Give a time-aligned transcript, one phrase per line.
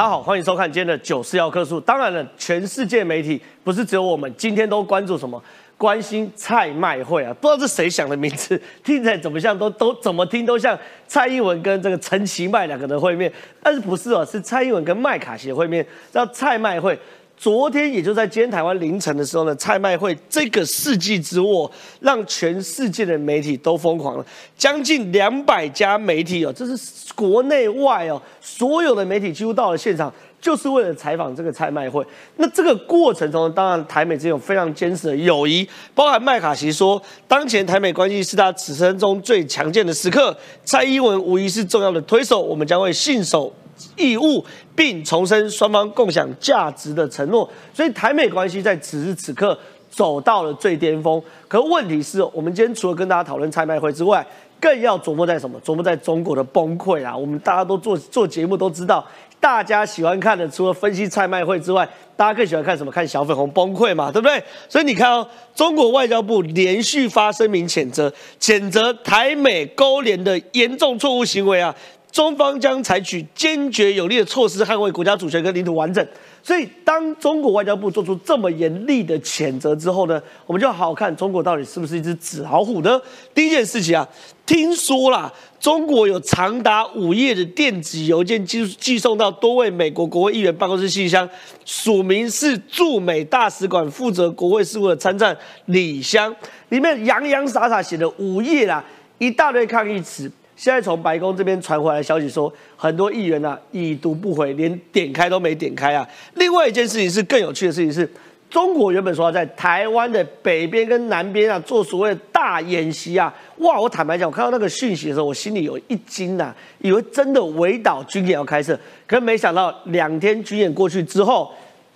[0.00, 1.78] 大家好，欢迎收看今天的九四要客数。
[1.78, 5.38] 当然了，全世界媒体不是只有我们，今天都关注什么？
[5.76, 13.30] 关心蔡麦会啊，不知道是谁想的名字，听起来怎么像都都怎么听都像蔡英文跟这个陈其迈两个人会面，
[13.62, 14.24] 但是不是哦？
[14.24, 16.98] 是蔡英文跟麦卡锡会面，叫蔡麦会。
[17.40, 24.26] 昨天也就在今天台湾凌晨的时候呢，蔡麦会这个世纪之握，让全世界的媒体都疯狂了，
[24.58, 32.04] 将近两百家媒体哦，这是国内外哦，所有的媒体几乎到了现场，就是为了采访这个蔡麦会。
[32.36, 43.50] 那这个过程中，当然台美之间有非常坚实的友谊，包含麦卡锡说，当前台美关系是他此生中最强健的时刻，蔡英文无疑是重要的推手，我们将会信守。
[43.96, 44.44] 义务，
[44.74, 49.58] 并重申双方共享价值的承诺，所以台美关系在此时此刻
[49.88, 51.22] 走到了最巅峰。
[51.48, 54.26] 可问题是我们今天除了跟大家讨论蔡麦会之外，
[54.60, 55.58] 更要琢磨在什么？
[55.62, 57.16] 琢磨在中国的崩溃啊！
[57.16, 59.02] 我们大家都做做节目都知道，
[59.40, 62.92] 大家喜欢看的除了分析蔡麦会之外，大家更喜欢看什么？
[62.92, 64.42] 看小粉红崩溃嘛，对不对？
[64.68, 71.74] 所以你看哦，中国外交部连续发声明谴责，谴责台美勾连的严重错误行为啊！
[72.10, 76.06] 中方将采取坚决有力的措施捍卫国家主权跟领土完整。
[76.42, 82.98] 所以，当中国外交部做出这么严厉的谴责之后呢，我们就好好看中国到底是不是一只纸老虎呢？
[83.34, 84.08] 第一件事情啊，
[84.46, 85.30] 听说啦，
[85.60, 91.28] 中国有长达五页的电子邮件寄寄送到多位美国国会议员办公室信箱，
[91.66, 95.36] 署名是驻美大使馆负责国会事务的参赞
[95.66, 96.34] 李湘，
[96.70, 98.82] 里面洋洋洒洒写了五页啦，
[99.18, 100.32] 一大堆抗议词。
[100.60, 106.06] 现在从白宫这边传回来的消息说，很多议员啊已读不回，连点开都没点开啊。
[106.34, 108.06] 另外一件事情是更有趣的事情是，
[108.50, 113.80] 中国原本说要在台湾的北边跟南边啊做所谓的大演习啊，哇！
[113.80, 121.50] 我坦白讲，我看到那个讯息的时候，我心里有一惊呐，以为真的围岛军演要开设，可是没想到两天军演过去之后，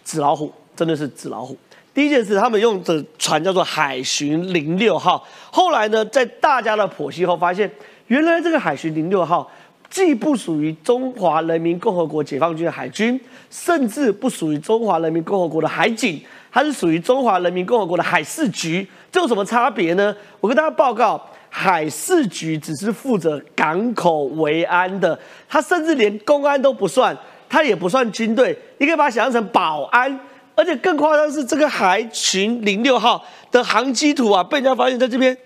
[0.06, 1.54] 纸老虎真的是纸老虎。
[1.92, 7.70] 第一件事，他们用的船叫做海巡零六号，后来呢，在大家的剖析后发现。
[8.08, 9.50] 原来这个海巡零六号
[9.88, 13.18] 既不属于中华人民共和国解放军的海军，
[13.50, 16.20] 甚至不属于中华人民共和国的海警，
[16.50, 18.86] 它是属于中华人民共和国的海事局。
[19.12, 20.14] 这有什么差别呢？
[20.40, 25.16] 我跟大家报告，海事局只是负责港口维安的，
[25.48, 27.16] 它甚至连公安都不算，
[27.48, 30.18] 它也不算军队，你可以把它想象成保安。
[30.56, 35.36] 而且更夸张是，这个海巡零六号的航机图啊，被人家发现在这边。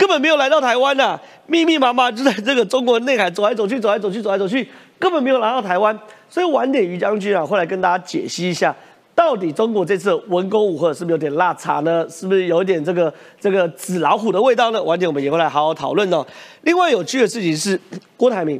[0.00, 4.66] 根本没有来到台湾呐，密密麻麻就在这个中国内海走来走去，走来走去，走来走去，
[4.98, 5.96] 根本没有来到台湾。
[6.30, 8.74] 所以晚点于将军啊，会来跟大家解析一下，
[9.14, 12.06] 到底中国这次文攻武赫是不是有点辣茶呢？
[12.08, 14.82] 是不是有点这个这个纸老虎的味道呢？
[14.82, 16.26] 晚点我们也会来好好讨论哦。
[16.62, 17.78] 另外有趣的事情是，
[18.16, 18.58] 郭台铭，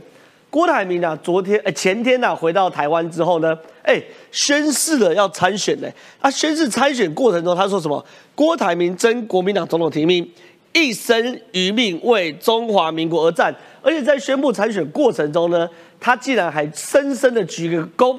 [0.50, 3.98] 郭台铭啊，昨天呃前天呐回到台湾之后呢，哎
[4.30, 5.88] 宣誓了要参选呢。
[6.20, 8.04] 他宣誓参选过程中，他说什么？
[8.34, 10.30] 郭台铭争国民党总统提名。
[10.72, 18.16] 一生余命为中华民国而战，而且在宣布参选过程中呢，他竟然还深深的鞠个躬，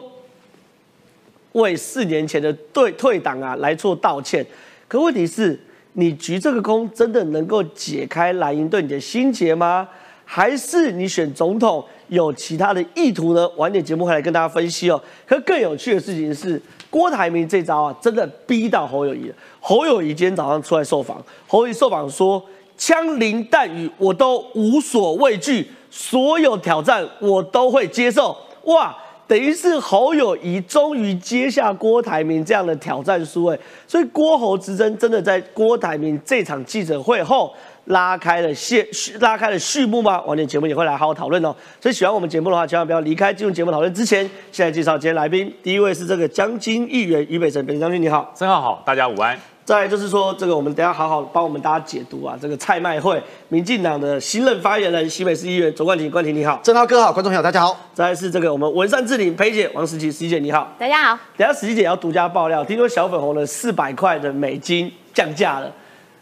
[1.53, 4.45] 为四年前的对退党啊来做道歉。
[4.87, 5.57] 可问题是，
[5.93, 9.87] 你鞠这个躬真的能够解开蓝营对你的心结吗？
[10.25, 13.47] 还是你选总统有其他的意图呢？
[13.57, 15.01] 晚点节目会来跟大家分析哦。
[15.25, 16.61] 可更有趣的事情是。
[16.91, 19.35] 郭台铭这招啊，真的逼到侯友谊了。
[19.59, 22.43] 侯友谊今天早上出来受访，侯友谊受访说
[22.77, 28.35] ：“枪林弹雨我都无所畏惧，所有挑战我都会接受。”
[28.65, 28.95] 哇，
[29.31, 37.53] 等于是侯友谊终于接下郭台铭这样的挑战书哎，所以郭侯之争真的在郭台铭这场记者会后。
[37.85, 38.87] 拉开了序
[39.21, 40.21] 拉开了序幕吗？
[40.21, 41.53] 晚点节目也会来好好讨论哦。
[41.79, 43.33] 所以喜欢我们节目的话，千万不要离开。
[43.33, 44.21] 进入节目讨论之前，
[44.51, 45.51] 现在介绍今天来宾。
[45.63, 49.35] 第一位是这个江金议员于北辰，北辰将军你好，郑浩好，大家午安。
[49.63, 52.37] 再就是说，这个我们等下好好帮我们大家解读啊。
[52.41, 57.77] 这个蔡麦会，民进党的新任发言人，西北市议员左冠廷，冠廷你好，郑浩哥好，观众朋友大家好。
[57.93, 61.19] 再是这个我们文山智林裴姐王思琪，石琪姐你好，大家好。
[61.37, 65.71] 等下石琪姐要独家爆料，听说小粉红的四百块的美金降价了。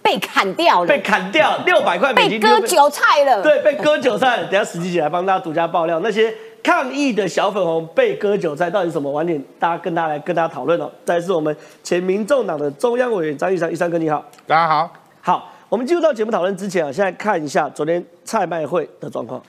[0.01, 3.43] 被砍掉了，被砍掉六百块美金，被割韭菜了。
[3.43, 4.37] 对，被割韭菜。
[4.43, 6.33] 等下思琪姐来帮大家独家爆料，那些
[6.63, 9.11] 抗议的小粉红被割韭菜到底什么？
[9.11, 10.91] 晚点大家跟大家来跟大家讨论哦。
[11.05, 14.91] 再是我们前民众党的中央委员张玉山，玉山哥你好，大家好。
[15.21, 19.41] 好，我们进入到节目讨论之前啊，现在看一下昨天蔡麦会的状况。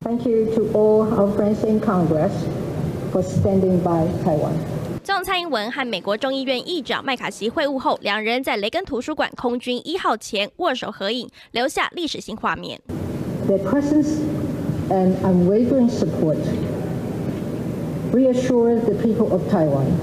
[0.00, 2.30] Thank you to all our friends in Congress
[3.12, 4.52] for standing by Taiwan.
[5.02, 12.80] 总蔡英文和美国众议院议长麦卡锡会晤后，两人在雷根图书馆空军一号前握手合影，留下历史性画面。
[13.48, 14.18] Their presence
[14.90, 16.38] and unwavering support
[18.12, 19.98] reassure the people of Taiwan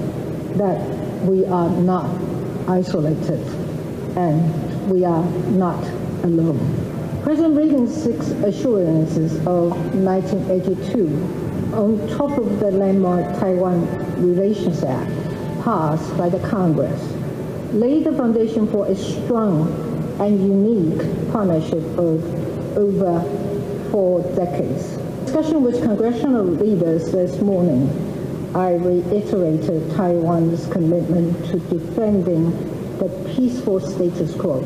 [0.56, 0.78] that
[1.24, 2.08] we are not
[2.68, 3.40] isolated
[4.16, 5.82] and we are not
[6.22, 6.60] alone.
[7.22, 13.86] President Reagan's six assurances of 1982, on top of the landmark Taiwan
[14.24, 15.10] Relations Act
[15.64, 17.02] passed by the Congress,
[17.72, 19.66] laid the foundation for a strong
[20.20, 22.22] and unique partnership of
[22.76, 23.22] over
[23.93, 24.97] four decades.
[25.25, 27.89] Discussion with congressional leaders this morning,
[28.55, 32.51] I reiterated Taiwan's commitment to defending
[32.97, 34.63] the peaceful status quo.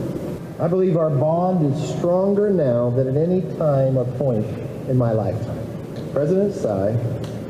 [0.60, 4.46] I believe our bond is stronger now than at any time or point
[4.88, 5.60] in my lifetime.
[6.14, 6.96] President Tsai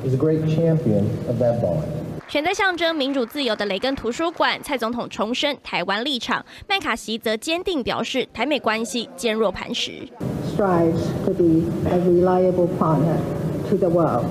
[0.03, 1.83] is a great champion of that bond.
[2.29, 10.07] 选在象征民主自由的雷根图书馆，蔡总统重申台湾立场，麦卡锡则坚定表示台美关系坚若磐石。
[10.58, 13.16] strives to be a reliable partner
[13.68, 14.26] to the world,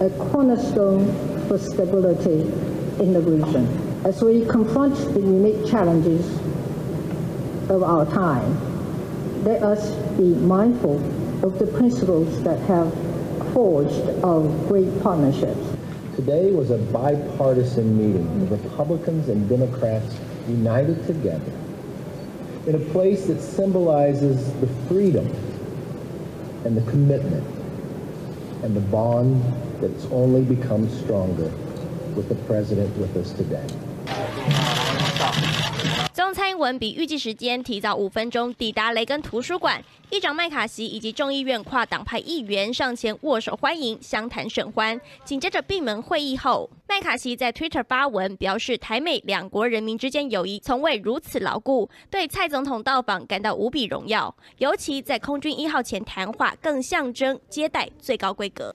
[0.00, 1.08] a cornerstone
[1.48, 2.42] for stability
[3.02, 3.66] in the region.
[4.04, 6.24] As we confront the unique challenges
[7.68, 10.98] of our time, let us be mindful
[11.44, 12.94] of the principles that have
[13.52, 15.66] forged our great partnerships.
[16.14, 20.14] Today was a bipartisan meeting of Republicans and Democrats
[20.46, 21.63] united together
[22.66, 25.26] in a place that symbolizes the freedom
[26.64, 27.46] and the commitment
[28.62, 29.42] and the bond
[29.80, 31.52] that's only become stronger
[32.14, 33.83] with the president with us today.
[36.14, 45.00] 总统蔡英文比预计时间提早五分钟抵达雷根图书馆，议长麦卡锡以及众议院跨党派议员上前握手欢迎，相谈甚欢。
[45.24, 58.72] 紧接着闭门会议后，麦卡锡在 Twitter 发文表示，台美两国人民之间友谊从未如此牢固，对蔡总统到访感到无比荣耀，尤其在空军一号前谈话，更象征接待最高规格。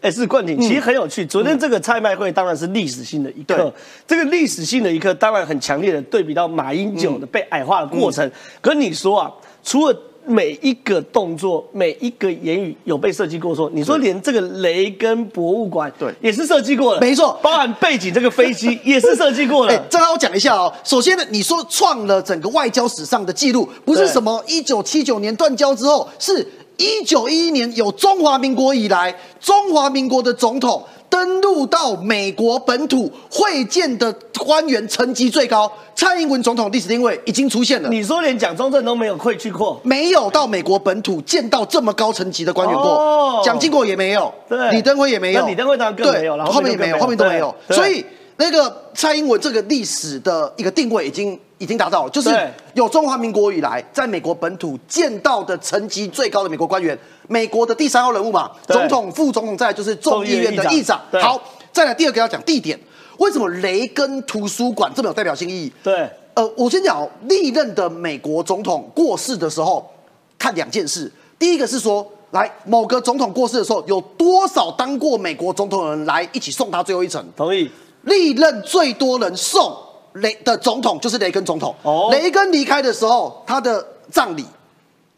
[0.00, 1.26] 哎，是冠廷，其实很有趣。
[1.26, 3.72] 昨天这个拍卖会当然是历史性的一刻对，
[4.06, 8.30] 这个历史性的一刻当然很强烈的对比到马英九的被矮化的过程。
[8.60, 9.32] 可你说啊，
[9.64, 19.86] 除了每一个动作、每一个言语有被设计过说，你说连这个雷根博物馆对也是设计过的，没错包含背景这个飞机 也是设计过哎的，。
[19.90, 20.72] 这让我讲一下哦。
[20.84, 26.46] 首先呢，你说创了整个外交史上的记录，不是什么一九七九年断交之后，是
[26.78, 37.88] 一九一一年有中华民国以来，中华民国的总统登陆到美国本土会见的官员层级最高，蔡英文总统历史定位已经出现了。
[37.88, 42.84] 你说连蒋中正都没有会去过，没有到美国本土见到这么高层级的官员过。
[42.84, 44.70] 哦，蒋经国也没有，对。
[44.70, 48.04] 李登辉也没有，李登辉当然更没有了对后面也没有，后面都没有，所以
[48.36, 52.30] 那个蔡英文这个历史的一个定位已经已经达到了，就是
[52.74, 56.96] 有中华民国以来在美国本土见到的层级最高的美国官员，
[57.28, 61.00] 美国的第三号人物嘛，对总统、副总统，再来就是众议院的议长。
[61.10, 61.40] 对好，
[61.72, 62.78] 再来第二个要讲地点，
[63.18, 65.72] 为什么雷根图书馆这么有代表性意义？
[65.82, 69.90] 对，呃，我先讲哦历任的美国总统过世的时候，
[70.38, 71.10] 看两件事。
[71.38, 77.24] 第一个是说，来某个总统过世的时候，有多少当过美国总统的人来一起送他最后一程？
[77.36, 77.68] 同意。
[78.02, 79.76] 历任最多人送
[80.20, 81.74] 雷的总统就是雷根总统。
[81.82, 84.44] 哦雷根离开的时候，他的葬礼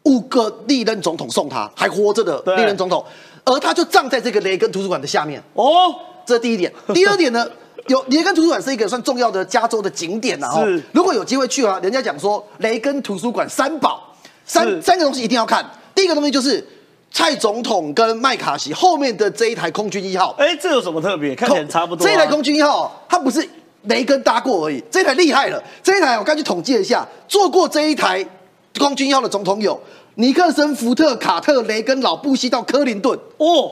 [0.03, 3.03] 五个历任总统送他，还活着的对历任总统，
[3.43, 5.41] 而他就葬在这个雷根图书馆的下面。
[5.53, 5.93] 哦，
[6.25, 6.71] 这是第一点。
[6.93, 7.47] 第二点呢，
[7.87, 10.63] 有雷根图书馆是一个算重要的加州的景点呐、啊。
[10.63, 14.01] 是如果有机会去啊，人家讲说雷根图书馆三宝，
[14.45, 15.63] 三是三个东西一定要看。
[15.93, 16.65] 第一个东西就是
[17.11, 21.35] 蔡总统跟麦卡锡后面的这一台空军一号，哎，这有什么特别？
[21.35, 22.07] 看起来差不多啊。
[22.07, 23.47] 这一台空军一号，它不是
[23.83, 25.61] 雷根搭过而已，这一台厉害了。
[25.81, 28.25] 这一台我刚去统计了一下，坐过这一台
[28.77, 29.79] 空军一号的总统有
[30.15, 33.71] 尼克森、福特、卡特、雷根、老布希到克林顿，哦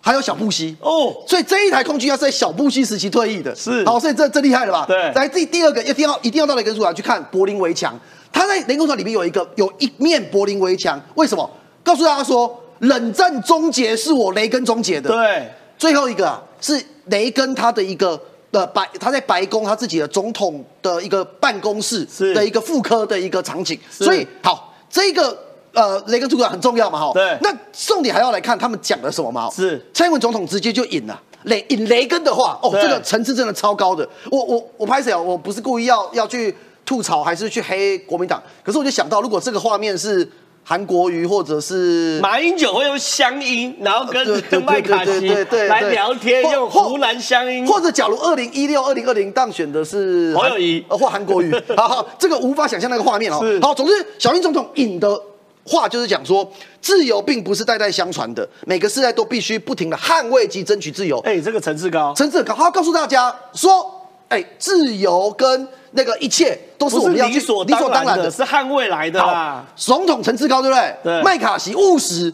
[0.00, 0.76] 还有小布希。
[0.80, 4.84] 哦，所以这一台空军要是在小布希时期退役的，是好，所以这这厉害了吧？
[4.86, 7.98] 对来第第二个一定要一定要到雷根图书馆去看柏林围墙，
[8.32, 11.50] 他在雷根图书馆里面有一个有一面柏林围墙，为什么？
[11.82, 15.10] 告诉大家说，冷战终结是我雷根终结的。
[15.10, 25.46] 对，最后一个啊，是雷根他的一个呃白他在白宫他自己的总统的一个办公室是的一个副科的一个场景，所以好这个。
[25.74, 27.12] 呃，雷根主管很重要嘛，哈。
[27.12, 29.48] 对那重点还要来看他们讲了什么嘛。
[29.50, 34.08] 是蔡英文总统直接就引了雷引雷根的话，哦，对这个层次真的超高的。
[34.30, 35.18] 我我我拍谁啊？
[35.18, 36.52] 我不是故意要要去
[36.84, 38.42] 吐槽，还是去黑国民党？
[38.64, 40.28] 可是我就想到，如果这个画面是
[40.68, 45.26] 韩国瑜或者是马英九会用乡音，然后跟跟麦卡锡
[45.66, 47.66] 来聊天，用湖南乡音。
[47.66, 53.58] 或者假如二零一六、二零二零当选的是韩侯友宜呃或韩国瑜， 好好，这个无法想象那个画面哦是。
[53.60, 55.18] 好，总之小英总统引的
[55.64, 56.46] 话就是讲说，
[56.82, 61.18] 自由并不是代代相传的，每个世代都必须不停的捍卫及争取自由。
[61.20, 68.30] 哎，这个层次高，层次高，他告诉大家说，哎，自由跟那个一切都是我们要去理所理所当然的。
[68.30, 70.96] 是捍卫来的啦好。，总统层次高对不对？
[71.02, 72.32] 对麦卡锡务实，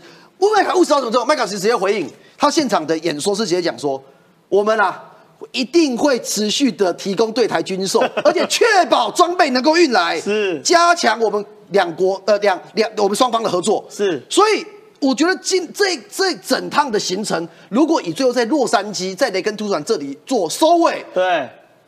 [0.56, 4.02] 麦卡务实到什么之后，麦卡锡直接回应，他现场的演说是直接讲说，
[4.48, 5.10] 我们啊。
[5.52, 13.84] 一定会持续的提供对台军售， 而且确保装备能够运来，是加强我们两国呃两两我们双方的合作。
[13.90, 14.64] 是所以
[15.00, 21.46] 我觉得今这这整趟的行程，如果以最后在洛杉矶在雷根图书馆这里做收尾，对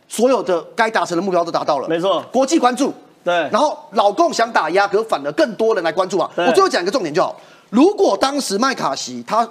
[0.08, 2.24] 所有的该达成的目标都达到了，没错。
[2.32, 2.92] 国际关注，
[3.24, 3.34] 对。
[3.50, 6.30] 然后老共想打压，可反而更多人来关注啊。
[6.36, 7.34] 我最后讲一个重点就好，
[7.70, 9.48] 如果当时麦卡锡他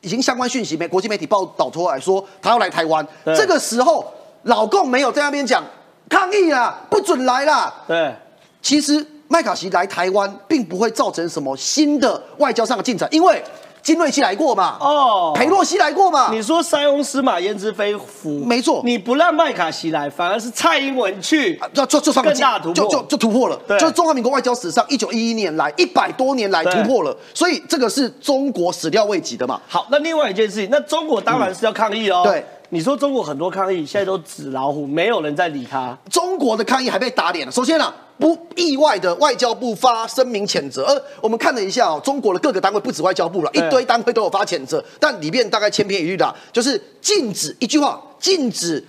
[0.00, 3.36] 已经相关讯息，美国际媒体报道出来说他要来台湾，对。
[3.36, 4.04] 这个时候
[4.44, 5.62] 老共没有在那边讲
[6.08, 8.14] 抗议啦，不准来啦，对，
[8.60, 13.42] 其实麦卡锡来台湾并不会造成什么新的外交上的进展，因为
[13.82, 15.32] 金瑞熙来过嘛，哦。
[15.34, 18.80] 裴洛西来过嘛，你说塞翁失马焉知非福，没错。
[18.84, 22.74] 你不让麦卡锡来，反而是蔡英文去，啊就就就更大突破。
[22.74, 23.78] 就就就突破了，对。
[23.78, 29.60] 就是中华民国外交史上一九一一年来一百多年来突破了，所以这个是中国始料未及的嘛。
[29.66, 32.22] 好，那另外一件事情，那中国当然是要抗议哦。
[32.24, 35.96] 对，你说中国很多抗议，现在都纸老虎，没有人在理他。
[36.08, 37.50] 中国的抗议还被打脸了。
[37.50, 40.84] 首先啊，不意外的，外交部发声明谴责。
[40.84, 48.84] 而我们看了一下哦，中国的各个单位不止外交部了，一堆单位都有发谴责，但里面大概千篇一律的啊，就是禁止一句话，禁止。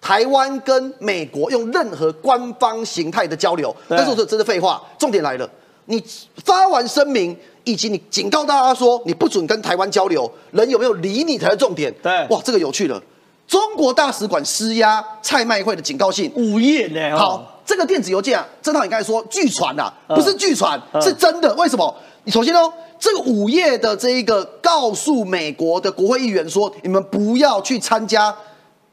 [0.00, 4.80] 台湾跟美国用任何官方形态的交流，对但是我说真的废话。
[4.96, 5.50] 重点来了，
[5.86, 6.00] 你
[6.44, 11.92] 发完声明，以及你警告大家说你不准跟台湾交流，人有没有理你才是重点。
[12.00, 13.02] 对哇，这个有趣了。
[13.48, 17.16] 中国大使馆施压蔡麦会的警告信，午夜呢？
[17.16, 21.54] 哦，好，这个电子邮件啊，正浩你刚才说据传呐，不是据传，嗯是真的。
[21.56, 21.94] 为什么？
[22.24, 28.34] 你首先哦，这个午夜的这一个告诉美国的国会议员说，你们不要去参加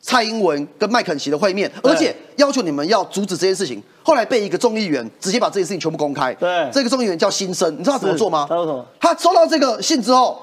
[0.02, 3.82] 蔡英文跟麦肯锡的会面，而且要求你们要阻止这件事情。
[4.04, 6.34] 后来被一个众议员直接把这件事情全部公开。
[6.34, 8.46] 对这个众议员叫新生，你知道他怎么做吗？
[9.00, 10.38] 他收到这个信之后，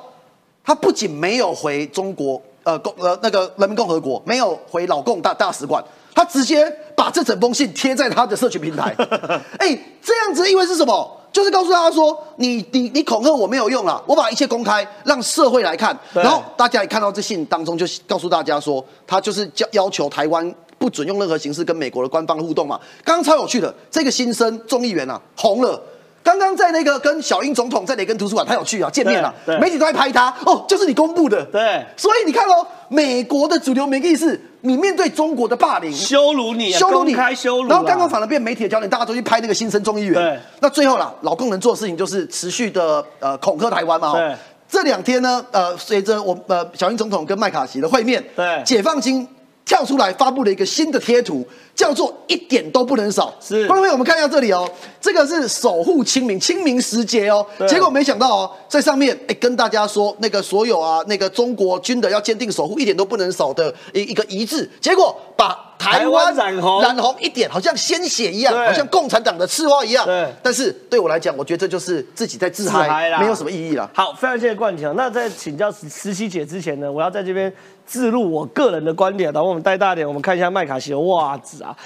[0.64, 5.84] 他不仅没有回中国呃共呃那个人民共和国，没有回老共大大使馆，
[6.14, 8.94] 他直接把这整封信贴在他的社群平台。
[9.58, 11.18] 哎、这样子的意味是什么？
[11.32, 15.98] 就是告诉大家说，你你你恐吓我没有用了，我把一切公开，让社会来看。
[16.12, 22.78] 然后大家也看到这信当中，就告诉大家说，他就是要要求台湾不准用任何形式跟美国的官方互动嘛。
[23.02, 25.82] 刚刚超有趣的，这个新生众议员啊红了。
[26.22, 29.60] 刚刚在那个跟小英总统在雷根图书馆，他有去啊见面了对，对。
[29.60, 31.84] 媒体都在拍他，哦，就是你公布的，对。
[31.96, 37.68] 所以你看哦，美国的主流媒体是，你面对中国的霸凌、羞辱你啊，羞辱你，公开羞辱啊。
[37.68, 40.14] 然后刚刚反而变媒体的焦点，大家都去拍那个新生众议员。
[40.14, 44.10] 对，那最后啦，老共能做的事情就是持续的呃恐吓台湾嘛。
[44.10, 44.12] 哦。
[44.16, 44.34] 对，
[44.68, 48.62] 这两天呢，呃，随着我呃小英总统跟麦卡锡的会面，对。
[48.64, 49.26] 解放军
[49.64, 53.32] 跳出来发布了一个新的贴图，叫做“一点都不能少”。
[53.40, 54.68] 是观众朋友，我们看一下这里哦，
[55.00, 57.46] 这个是守护清明，清明时节哦。
[57.68, 70.04] 结果没想到哦，在上面哎跟大家说，那个所有啊，那个中国军的要坚定守护，一点都不能少的一一个一致，结果把台台湾湾染红染红一点，好像鲜血一样，好像共产党的刺花一样。
[70.06, 73.90] 对但是对我来讲，我觉得这就是自己在自自嗨没有什么意义啦。
[73.92, 74.94] 好，非常谢谢冠强。
[74.94, 77.52] 那在请教石石琪姐之前呢，我要在这边
[77.84, 81.76] 自录我个人的观点，然后我们带大点，我们看一下麦卡锡的袜子啊。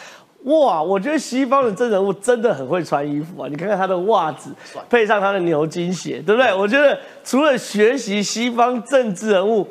[0.44, 3.48] 哇，我觉得西方的真人物真的很会穿衣服啊！
[3.50, 4.50] 你看看他的袜子，
[4.88, 6.54] 配上他的牛津鞋，对不对？
[6.54, 9.66] 我觉得除了学习西方政治人物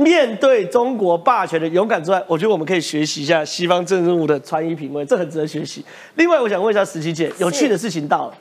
[0.00, 5.84] 面对中国霸权的勇敢之外，我觉得我们可以学习一下西方政治人物的穿衣品味，这很值得学习。
[6.14, 8.34] 另外，我想问一下石琪姐，有趣的事情到了。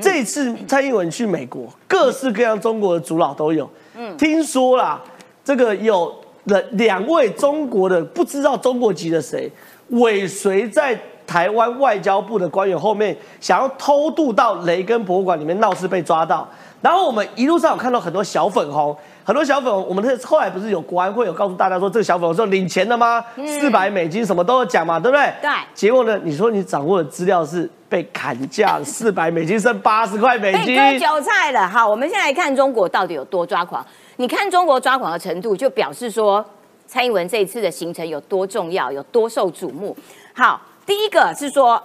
[0.00, 3.68] 这次蔡英文去美国，各式各样中国的主脑都有。
[3.96, 5.00] 嗯，听说啦，
[5.44, 6.12] 这个有
[6.44, 9.50] 了两位中国的不知道中国籍的谁，
[9.90, 16.48] 尾随在台湾外交部的官员后面，想要偷渡到雷根博物馆里面闹事被抓到。
[16.82, 18.94] 然后我们一路上有看到很多小粉红，
[19.24, 23.24] 很多小粉红，我们后来不是有国安会有告诉大家说，这个小粉红是有领钱的吗？
[23.46, 25.32] 四百美金什么都有讲嘛，对不对？
[25.40, 30.76] 对结果呢，你说你掌握的资料是被砍价， 四百美金剩八十块美金。
[30.76, 31.66] 被割韭菜了。
[31.66, 33.84] 好，我们现在来看中国到底有多抓狂。
[34.16, 36.44] 你看中国抓狂的程度，就表示说
[36.86, 39.96] 蔡英文这一次的行程有多重要，有多受瞩目。
[40.34, 41.82] 好，第一个是说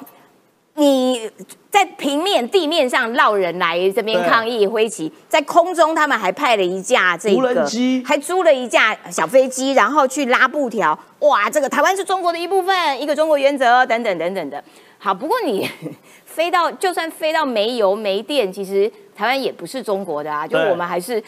[0.76, 1.32] 你
[1.72, 10.98] 在平面、地面上绕人来这边抗议挥旗，在空中他们还派了一架这无人个机还租了一架小飞机，然后去拉布条。
[11.20, 14.64] 哇，这个台湾是中国的一部分，一个中国原则等等等等的。
[14.98, 15.70] 好，不过你
[16.26, 21.24] 飞到就算飞到没油没电，其实台湾也不是中国的啊，就是我们还是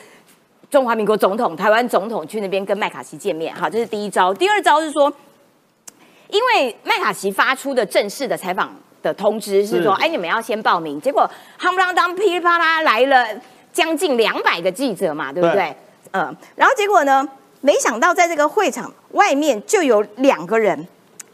[0.71, 4.33] 中华民国总统、台湾总统去那边跟麦卡锡见面，好，这是第一招。
[4.33, 5.13] 第二招是说，
[6.29, 11.29] 因为麦卡锡发出的正式的采访的通知是说，哎，你们要先报名，结果
[11.59, 13.27] 夯不啷当噼里啪啦来了
[13.73, 15.55] 将近两百个记者嘛，对不对？
[15.55, 15.75] 对
[16.13, 17.27] 嗯，然后结果呢，
[17.61, 20.87] 没想到在这个会场外面就有两个人，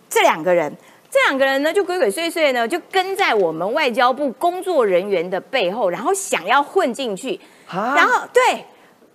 [0.10, 0.72] 这两个人。
[1.10, 7.40] 这两个人呢，就鬼鬼祟祟呢，就跟在我们外交部工作人员的背后，然后想要混进去。
[7.70, 8.44] 啊然后对，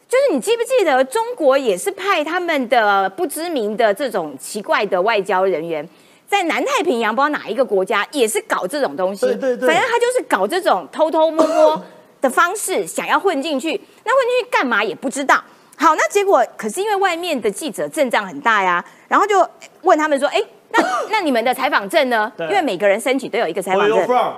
[0.09, 5.87] 就是你记不记得中国也是派他们的不知名的这种奇怪的外交人员，
[6.32, 11.84] 在南太平洋不知道哪一个国家也是搞这种东西，对对对反正他就是搞这种偷偷摸摸
[12.20, 13.68] 的方式，想要混进去。
[14.04, 15.42] 那混进去干嘛也不知道。
[15.76, 19.46] 好，那结果可是因为外面的记者阵仗很大呀，然后就
[19.82, 20.42] 问他们说，哎。
[20.74, 22.32] 那那你们的采访证呢？
[22.38, 24.34] 因为每个人申请都有一个采访证。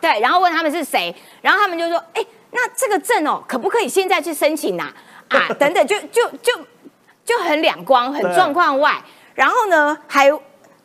[0.00, 1.12] 对，然后问他们是谁，
[1.42, 4.84] 然后他们就说：“哎，那这个证哦，可不可以现在去申请呐、
[5.30, 5.48] 啊？
[5.58, 6.52] 等等，就就就
[7.24, 9.02] 就很两光，很状况外。
[9.34, 10.30] 然后呢，还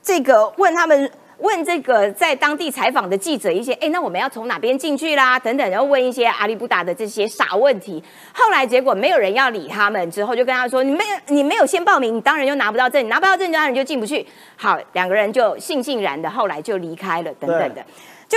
[0.10, 5.38] 这个问他们问这个在当地采访的记者一些，哎，那我们要从哪边进去啦？
[5.38, 8.04] 等等，然后问一些阿里不达的这些傻问题。
[8.34, 14.26] 后来结果没有人要理他们，之后就跟他说：你没有你没有先报名，你当然就拿不到证，你拿不到证，当然就进不去。
[14.56, 17.86] 好，两个人就悻悻然的，后来就离开了，等等的，
[18.28, 18.36] 就。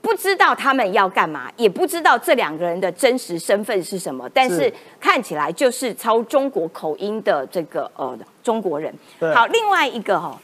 [0.00, 8.94] 不知道他们要干嘛，也不知道这两个人的真实身份是什么，但是是看起来就是操中国口音的这个呃中国人。
[9.34, 10.40] 好，另外一个哈、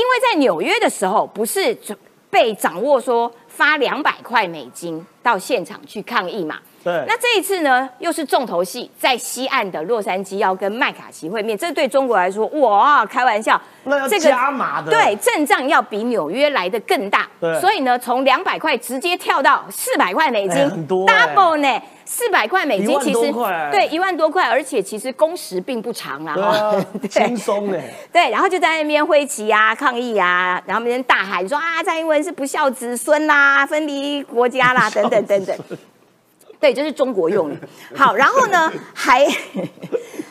[0.00, 1.76] 因为在纽约的时候，不是
[2.30, 6.58] 被掌握说发两百块美金到现场去抗议嘛？
[6.82, 7.04] 对。
[7.06, 14.90] 那这一次呢，又是重头戏，在西岸的洛杉矶要跟麦卡锡会面，这对中国来说，哇，开玩笑，那要加码的。
[14.90, 21.26] 对，阵仗要比纽约来的更大，对所以呢，从两百块直接跳到四百块美金，哎很多哎。
[21.34, 23.32] double 呢，四百块美金其实
[23.70, 26.34] 对一万多块，而且其实工时并不长啊。
[26.34, 27.80] 哈， 轻松哎，
[28.12, 35.56] 对，然后就在那边挥旗啊、抗议啊，然后那边大喊说啊，蔡英文是不孝子孙啦、分离国家啦，等等等等。
[36.60, 37.58] 对，就是中国用语。
[37.96, 39.26] 好，然后呢，还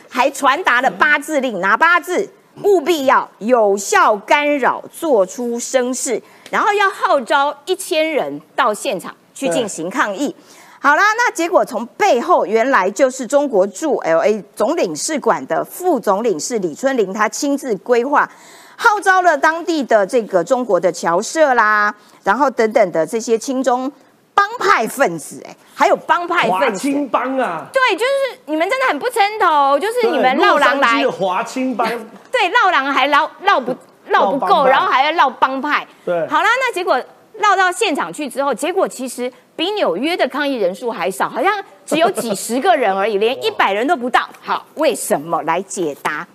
[0.08, 2.30] 还传达了八字令，拿八字？
[2.62, 10.34] 务必要有效干扰，做出声势，然后要号召一千人到现场去进行抗议。
[10.78, 18.30] 好啦，那结果从背后原来就是中国驻 L A 总领事馆的副总领事李春林，他亲自规划，
[18.76, 23.90] 号召了当地的这个中国的侨社啦，然后等等的这些亲中
[24.34, 31.08] 帮派分子，哎，还有帮派华分子，青帮啊，对，就是你们真的很不称头，就是你们对绕狼来。
[31.08, 31.88] 华青帮，
[32.30, 35.86] 对，绕狼还绕绕不绕不够，然后还要绕帮派。
[36.04, 36.28] 对。
[36.28, 37.02] 好啦，那结果
[37.38, 41.50] 绕到现场去之后，结果其实比纽约的抗议人数还少，好像
[41.86, 44.28] 只有几十个人而已， 连一百人都不到。
[44.42, 45.42] 好，为什么？
[45.44, 46.28] 来解答？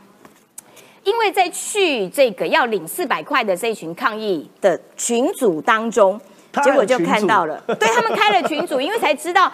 [1.04, 6.26] 因为在去这个要领四百块的这群抗议的群组当中，他
[6.63, 9.52] 结果就看到了， 对他们开了群组，因为才知道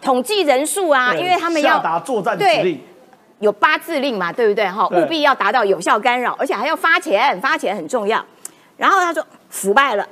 [0.00, 2.80] 统计人数啊，因为他们要下达作战指令，
[3.40, 4.66] 有八字令嘛，对不对？
[4.68, 8.24] 哈，对务必要达到有效干扰，而且还要发钱，发钱很重要。
[8.76, 10.06] 然后他说腐败了，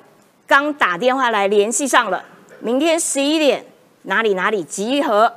[0.47, 2.25] 刚打电话来联系上了，
[2.61, 3.65] 明天十一点
[4.03, 5.33] 哪里哪里集合，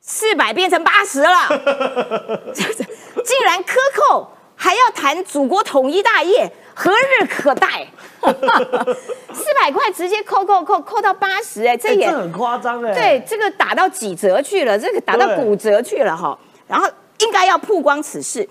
[0.00, 1.48] 四百变成八十了
[3.24, 7.86] 竟然克扣，还要谈祖国统一大业，何日可待？
[9.34, 16.38] 四百块直接扣扣扣扣到八十，哎，这也很夸张哎，对，这个打到几折去了，这个打到骨折去了哈。
[16.68, 18.48] 然后应该要曝光此事，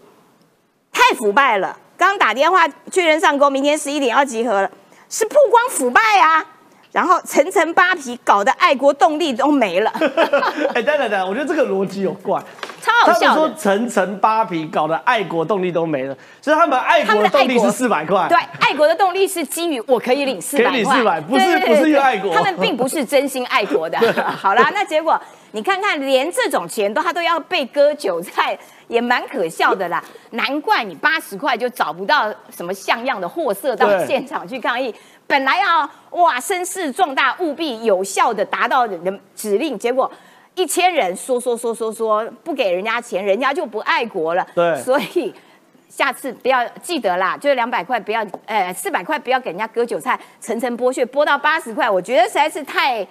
[0.92, 1.78] 太腐败了。
[1.98, 4.70] 刚打电话确认上钩，明天十一点要集合了，
[5.10, 6.46] 是曝光腐败啊。
[6.92, 9.90] 然后层层扒皮，搞得爱国动力都没了，
[10.76, 12.44] 哎，等等等，我觉得这个逻辑有怪。
[12.82, 13.50] 超好他们说。
[13.52, 23.98] 层层扒皮，搞得爱国动力都没了，所以他们爱国的动力是四百块，对，爱国的动力是基于我可以领四百可以领块，400不是不是爱国他们并不是真心爱国的。
[24.24, 25.20] 好啦，那结果
[25.52, 30.04] 你看看，连这种钱都他都要被割韭菜，也蛮可笑的啦。
[30.32, 34.94] 难怪你八十块就找不到什么像样的货色到对现场去抗议。
[35.28, 40.12] 本来要哇声势壮大，务必有效的达到你的指令，结果。
[40.56, 44.46] 一千人说说说说说不给人家钱，人家就不爱国了。
[44.54, 45.34] 对所以
[45.90, 53.04] 下次不要记得啦，就是两百块不要，呃，四百块不要给人家割韭菜，层层剥削，剥到八十块，我觉得实在是太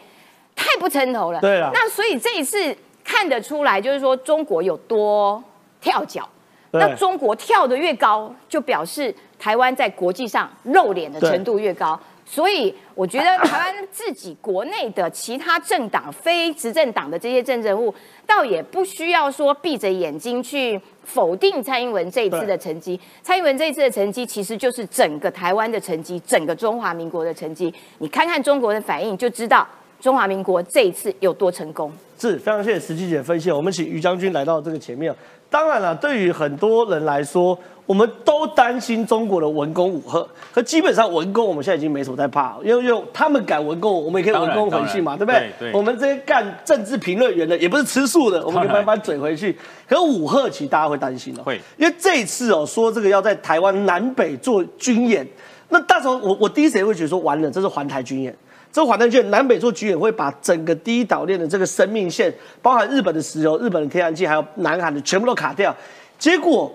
[0.55, 1.41] 太不称头了。
[1.41, 5.43] 对啊那所以这一次看得出来，就是说中国有多
[5.81, 6.29] 跳脚。
[6.73, 11.99] 那中国跳得越高，就表示台湾在国际上露脸的程度越高。
[12.31, 17.93] 所以我觉得台湾自己国内的其他政党、非执政党的这些政治人物，
[18.25, 22.99] 倒也不需要说闭着眼睛去否定蔡英文这一次的成绩。
[23.21, 27.75] 蔡英文这一次的成绩，其实就是整个台湾的成绩，整个中华民国的成绩。
[27.99, 29.67] 你看看中国的反应，就知道
[29.99, 31.93] 中华民国这一次有多成功。
[32.17, 33.51] 是非常谢谢石琪姐分析。
[33.51, 35.13] 我们请于将军来到这个前面。
[35.49, 37.59] 当然了，对于很多人来说，
[37.91, 40.25] 我们都担心中国的文攻武赫，
[40.55, 45.51] 可基本上文攻我们现在已经没什么在怕，因为因为他们敢文攻，我们也可以文攻回去嘛，对不对？
[45.59, 49.59] 对我们这些干政治评论员的也不是吃素的，我们可以慢慢嘴回去。
[49.89, 55.27] 可武赫其实大家会担心哦，会，因为这一次哦说这个要在台湾南北做军演，
[55.71, 58.33] 那大时候我我第一时间会觉得说完了，这是环台军演。
[58.71, 65.75] 这环台军演南北做军演会把整个第一岛链的这个生命线，包含日本的石油、日本的天然气，还有南韩的全部都卡掉。
[66.21, 66.73] 结果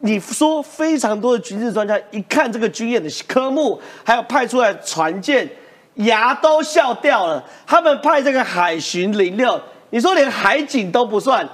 [0.00, 5.48] 你说非常多的军事专家一看这个军演的科目，还有派出来船舰，
[5.94, 7.42] 牙都笑掉了。
[7.66, 11.48] 他们派这个海巡零六，你说连海警都不算，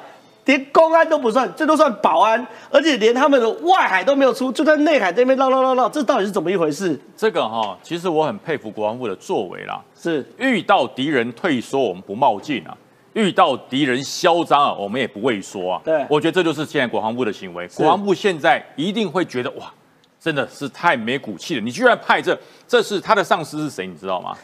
[0.44, 7.00] 连公安都不算，这都算保安，而且连他们的外海都没有出，就在内海这边绕绕绕绕，这到底是怎么一回事？
[7.16, 9.80] 这个哈，其实我很佩服国防部的作为啦。
[9.98, 12.76] 是遇到敌人退缩，我们不冒进啊；
[13.14, 15.80] 遇到敌人嚣张啊，我们也不畏缩啊。
[15.84, 17.66] 对我觉得这就是现在国防部的行为。
[17.68, 19.72] 国防部现在一定会觉得哇，
[20.20, 21.60] 真的是太没骨气了！
[21.60, 23.86] 你居然派这，这是他的上司是谁？
[23.86, 24.36] 你知道吗？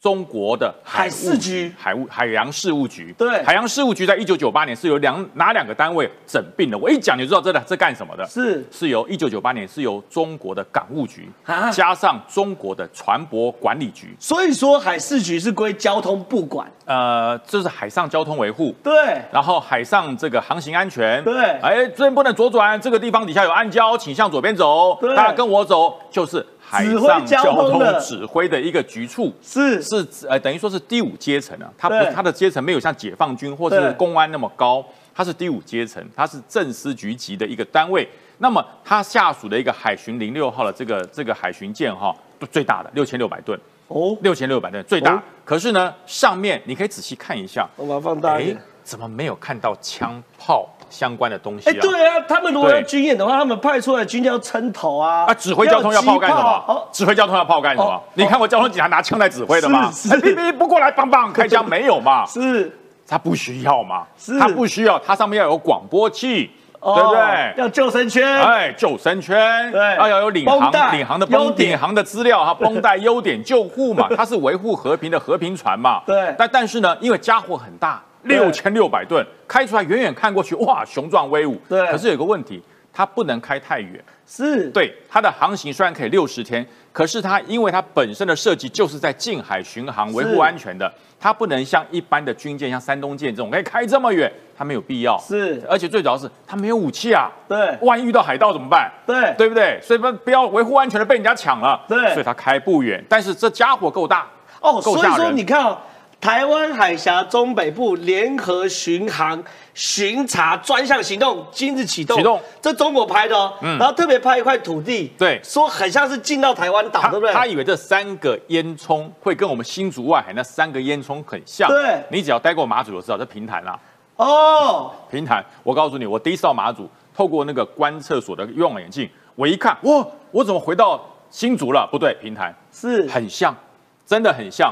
[0.00, 1.72] 中国的海事局。
[1.78, 3.42] 海务海洋事务局，对。
[3.44, 6.78] 海洋事务局在一九九八年是由两哪两个单位整并的？
[6.78, 8.26] 我一讲你就知道这这干什么的。
[8.26, 8.64] 是。
[8.70, 11.70] 是由一九九八年是由中国的港务局啊。
[11.70, 19.20] 加上中国的船舶管理局，所以说海事局是归交通部管，呃，这是海上交通维护，对。
[19.30, 21.44] 然后海上这个航行安全，对。
[21.60, 25.14] 哎，这边不能左转，这个地方底下有暗礁，请向左边走，对。
[25.14, 29.32] 大家跟我走，就是海上交交通指挥的一个局处。
[29.42, 38.08] 是是呃，等于说是第五阶层啊，它不对它的阶层没有像解放军或对是公安那么高，它是第五阶层，它是正司局级的一个单位。
[38.38, 42.14] 那么它下属的一个海巡零六号的这个这个海巡舰哈，
[42.52, 45.16] 最大的六千六百吨，哦，六千六百吨最大。
[45.16, 51.78] 哦可是呢，上面你可以仔细看一下，我把它放大一哎点。，怎么没有看到枪炮相关的东西哎，啊？
[51.80, 56.88] 对啊，他们如果要军演的话，他们派出来军舰要撑头啊，啊，指挥交通要炮干什么？
[56.92, 58.02] 指挥交通要炮干什么哦？
[58.14, 59.90] 你看过交通警察拿枪来指挥的吗？
[59.92, 62.26] 是是哎哔哔不过来，棒棒开枪没有嘛？
[62.28, 62.76] 是，
[63.08, 64.04] 他不需要嘛？
[64.18, 66.50] 是他不需要，它上面要有广播器，
[66.80, 67.54] 哦对不对？
[67.56, 76.02] 要救生圈，哎，救生圈，对要有领航领航的绷优点领航的资料哈， 绷带优点救护嘛，它是维护和平的和平船嘛。
[76.06, 81.60] 对但但是呢，因为家伙很大，对六千六百吨，开出来远远看过去，哇，雄壮威武。
[81.68, 84.02] 对可是有个问题，它不能开太远。
[84.26, 95.18] 是，对，它的航行虽然可以六十天，可是它因为它本身的设计就是在近海巡航维护安全的，它不能像一般的军舰，像山东舰这种可以开这么远，它没有必要。
[95.18, 97.28] 是而且最主要是它没有武器啊。
[97.48, 98.88] 对万一遇到海盗怎么办？
[99.04, 99.80] 对对不对？
[99.82, 101.80] 所以不不要维护安全的被人家抢了。
[101.88, 104.28] 对所以它开不远，但是这家伙够大
[104.60, 105.76] 哦，够所以说你看哦，
[106.20, 112.38] 台湾海峡中北部联合巡航巡查专项行动今日启动，启动。
[112.60, 115.40] 这中国拍的哦，然后特别拍一块土地，对。
[115.42, 117.32] 说很像是进到台湾岛，他对不对？
[117.32, 121.66] 他以为这三个烟囱会跟我们新竹外海那三个烟囱很像。
[121.70, 121.98] 对。
[122.10, 123.78] 你只要待过马祖就知道，这平潭啦、
[124.16, 131.88] 哦，平潭，我告诉你，我第一次到马祖，透过那个观测所的望远镜，我一看，哇，我怎么回到新竹了？
[131.90, 132.54] 不对，平潭。
[132.70, 133.08] 是。
[133.08, 133.56] 很像，
[134.04, 134.70] 真的很像。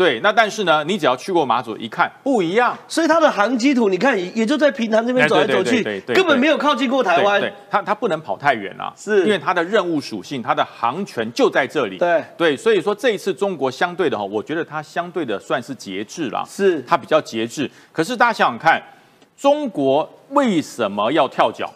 [0.00, 2.74] 对，那但是呢，你只要去过马祖一看，不一样。
[2.88, 11.98] 所以它的航机图，你看也也就在平潭这边哎走来走去根本没有靠近过台湾它它不能跑太远啊，是因为它的任务属性，它的航权就在这里。
[11.98, 17.70] 对对，所以说这一次中国相对的哈，我觉得它相对的算是节制了，是它比较节制。
[17.92, 18.82] 可是大家想想看，
[19.36, 21.70] 中国为什么要跳脚？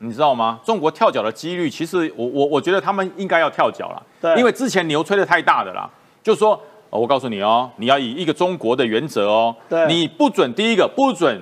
[0.00, 0.60] 你知道吗？
[0.62, 5.88] 中国跳脚的几率，其实我我我觉得他们应该要跳脚了，对因为之前牛吹的太大的啦，
[6.22, 6.62] 就说。
[6.90, 11.40] 哦我告诉你哦，你要以一个中国的原则哦，对你不准第一个不准